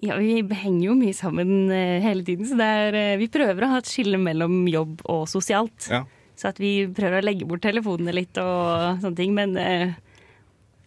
[0.02, 3.62] Ja, vi henger jo mye sammen eh, hele tiden, så det er, eh, vi prøver
[3.62, 5.86] å ha et skille mellom jobb og sosialt.
[5.92, 6.00] Ja.
[6.34, 9.30] Så at vi prøver å legge bort telefonene litt og sånne ting.
[9.36, 9.92] Men eh,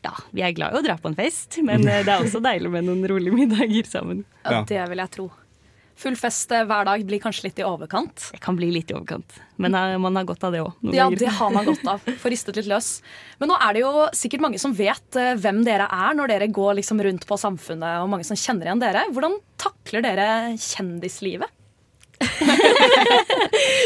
[0.04, 1.56] ja, vi er glad i å dra på en fest.
[1.64, 4.26] Men det er også deilig med noen rolige middager sammen.
[4.44, 5.30] Ja, Det vil jeg tro.
[5.96, 8.30] Full fest hver dag blir kanskje litt i overkant.
[8.36, 9.38] Det kan bli litt i overkant.
[9.56, 9.72] Men
[10.04, 10.74] man har godt av det òg.
[10.92, 12.04] Ja, det har man godt av.
[12.22, 12.98] Får ristet litt løs.
[13.40, 16.52] Men nå er det jo sikkert mange som vet eh, hvem dere er når dere
[16.52, 19.06] går liksom rundt på Samfunnet, og mange som kjenner igjen dere.
[19.16, 20.28] Hvordan takler dere
[20.60, 21.52] kjendislivet?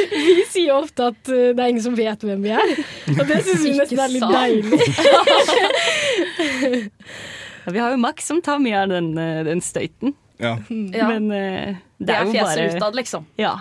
[0.09, 2.73] Vi sier ofte at eh, det er ingen som vet hvem vi er.
[3.15, 4.33] Og det syns vi nesten er litt sant?
[4.37, 4.79] deilig.
[7.65, 10.13] Ja, vi har jo Max som tar mye av den, eh, den støyten.
[10.39, 10.55] Ja.
[10.95, 11.07] Ja.
[11.11, 13.25] Men uh, det, Det er er jo fjeset bare utad, liksom.
[13.39, 13.53] Ja.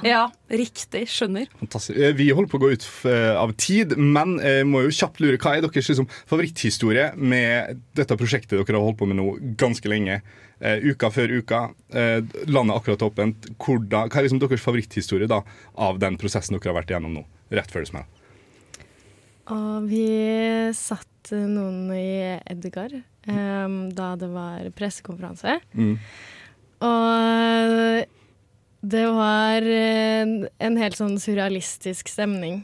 [0.51, 1.05] riktig.
[1.11, 1.49] Skjønner.
[1.59, 1.99] Fantastisk.
[1.99, 2.87] Eh, Vi holder på å gå ut
[3.39, 8.19] av tid, men jeg må jo kjapt lure hva er deres liksom, favoritthistorie med dette
[8.19, 10.21] prosjektet dere har holdt på med nå ganske lenge?
[10.59, 13.47] Uh, uka før uka, Uh, landet akkurat åpent.
[13.57, 15.39] Hvordan, hva er liksom deres favoritthistorie da,
[15.81, 17.23] av den prosessen dere har vært igjennom nå?
[17.49, 18.11] Rett før det smeller.
[19.55, 20.05] Og vi
[20.77, 25.59] satt eh, noen i Edgar um, da det var pressekonferanse.
[25.73, 25.95] Mm.
[26.85, 28.05] Og
[28.89, 32.61] det var en, en helt sånn surrealistisk stemning.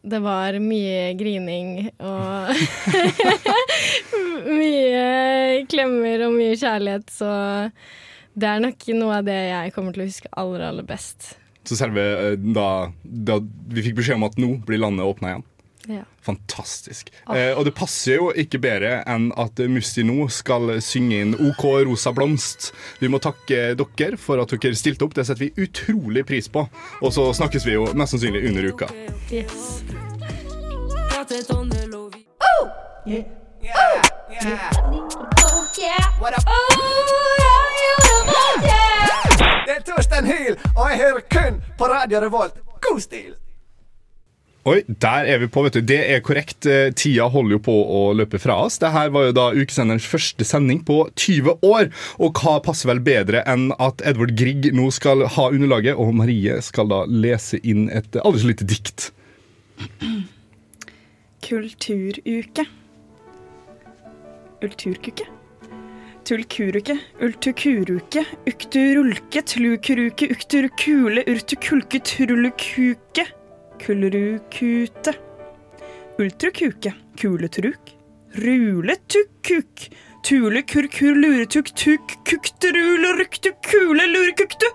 [0.00, 2.54] Det var mye grining og
[4.60, 7.32] mye klemmer og mye kjærlighet, så
[8.32, 11.34] det er nok noe av det jeg kommer til å huske aller, aller best.
[11.68, 15.46] Så selve eh, da, da vi fikk beskjed om at nå blir landet åpna igjen.
[15.90, 16.04] Ja.
[16.22, 17.10] Fantastisk.
[17.34, 21.64] Eh, og det passer jo ikke bedre enn at Musti nå skal synge inn OK
[21.88, 22.70] rosa blomst.
[23.00, 25.16] Vi må takke dere for at dere stilte opp.
[25.16, 26.66] Det setter vi utrolig pris på.
[27.00, 28.90] Og så snakkes vi jo mest sannsynlig under uka.
[29.32, 29.82] Yes.
[39.66, 42.54] Det er Torstein Hyl, og jeg hører kun på Radio Revolt.
[42.80, 43.49] God stil!
[44.70, 45.80] Oi, der er vi på, vet du.
[45.82, 46.66] Det er korrekt.
[46.68, 48.76] Eh, Tida holder jo på å løpe fra oss.
[48.78, 51.88] Det her var jo da ukesenderens første sending på 20 år.
[52.22, 56.60] Og hva passer vel bedre enn at Edvard Grieg nå skal ha underlaget, og Marie
[56.62, 59.10] skal da lese inn et aldri så lite dikt.
[61.48, 62.68] Kulturuke.
[64.60, 65.30] Ulturkuke.
[66.30, 66.94] Tulkuruke,
[67.24, 73.24] ultukuruke, ukturulke, tlukuruke, ukturkule, urtukulke, trullekuke,
[73.86, 75.12] kullerukute.
[76.18, 77.84] Ultrukuke, kuletruk,
[78.36, 79.76] ruletukkuk,
[80.22, 84.66] tulekurkur, luretuk, tuk, kukterule, ruktu, kule, lurekuktu.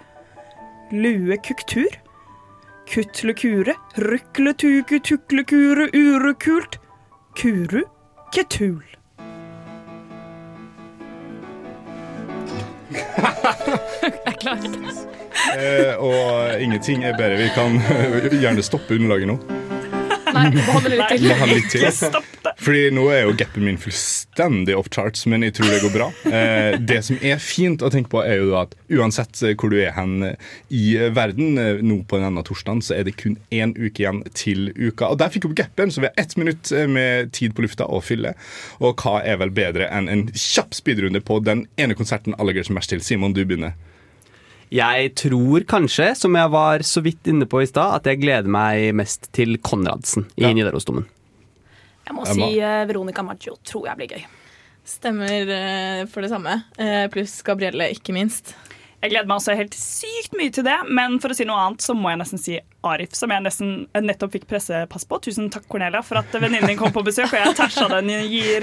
[0.91, 1.93] Luekuktur.
[2.85, 6.77] Kutlekure, rykletuke, tuklekure, urekult,
[7.35, 7.83] kuru,
[8.31, 8.83] ketul.
[14.05, 14.95] Jeg klarer ikke.
[15.55, 17.41] Eh, og ingenting er bedre.
[17.41, 17.79] Vi kan
[18.31, 19.39] gjerne stoppe underlaget nå.
[20.35, 21.31] Nei, det litt til.
[21.39, 21.85] Ha litt til.
[22.61, 26.07] Fordi nå er jo gapen min fullstendig off charts, men jeg tror det går bra.
[26.27, 29.77] Eh, det som er fint å tenke på, er jo at uansett eh, hvor du
[29.79, 30.83] er hen eh, i
[31.15, 35.11] verden eh, nå på denne torsdagen, så er det kun én uke igjen til uka.
[35.11, 37.65] Og der fikk vi opp gapen, så vi har ett minutt eh, med tid på
[37.65, 38.35] lufta å fylle.
[38.83, 42.71] Og hva er vel bedre enn en kjapp speedrunde på den ene konserten alle gleder
[42.71, 43.03] seg mest til?
[43.05, 43.75] Simon, du begynner.
[44.75, 48.51] Jeg tror kanskje, som jeg var så vidt inne på i stad, at jeg gleder
[48.51, 51.05] meg mest til Konradsen i Nidarosdomen.
[52.05, 54.25] Jeg må si uh, Veronica Maggio tror jeg blir gøy.
[54.85, 56.59] Stemmer uh, for det samme.
[56.77, 58.51] Uh, pluss Gabrielle, ikke minst.
[58.99, 61.85] Jeg gleder meg også helt sykt mye til det, men for å si noe annet
[61.85, 65.21] så må jeg nesten si Arif, som jeg nesten nettopp fikk pressepass på.
[65.27, 68.11] Tusen takk, Cornelia, for at venninnen din kom på besøk, og jeg tæsja den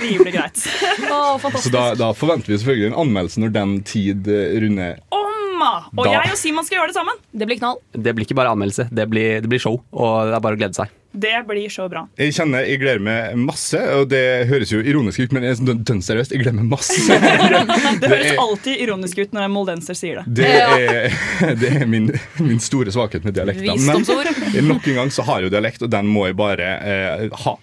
[0.02, 0.60] rimelig greit.
[0.60, 4.98] Så da, da forventer vi selvfølgelig en anmeldelse når den tid runder.
[5.00, 5.22] runder.
[5.62, 5.84] Omma!
[5.96, 7.20] Og Da- jeg og Simon skal gjøre det sammen.
[7.32, 7.78] Det blir knall.
[7.94, 9.78] Det blir ikke bare anmeldelse, det blir, det blir show.
[9.92, 10.90] Og det er bare å glede seg.
[11.12, 12.06] Det blir så bra.
[12.16, 15.58] Jeg kjenner jeg gleder meg masse, og det høres jo ironisk ut, men jeg er
[15.60, 16.96] sånn dønn seriøst, jeg gleder meg masse.
[18.02, 20.40] Det høres er- alltid ironisk ut når en moldenser sier det.
[20.40, 21.12] Det er,
[21.60, 22.08] det er min,
[22.40, 23.84] min store svakhet med dialekten.
[23.84, 27.26] Men nok en gang så har jeg jo dialekt, og den må jeg bare eh,
[27.44, 27.54] ha.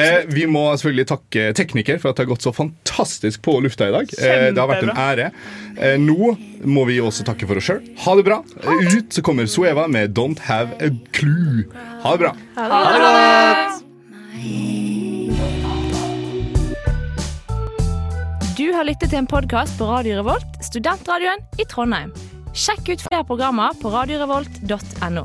[0.00, 3.90] Eh, vi må selvfølgelig takke tekniker for at det har gått så fantastisk på lufta
[3.90, 4.16] i dag.
[4.16, 5.30] Eh, det har vært en ære.
[5.76, 7.82] Eh, nå må vi også takke for oss sjøl.
[8.06, 8.40] Ha det bra.
[8.64, 11.68] Ut så kommer Sueva med 'Don't Have a Clue'.
[12.04, 12.32] Ha det bra.
[18.56, 22.12] Du har lyttet til en podkast på Radio Revolt, studentradioen i Trondheim.
[22.52, 25.24] Sjekk ut flere programmer på radiorevolt.no.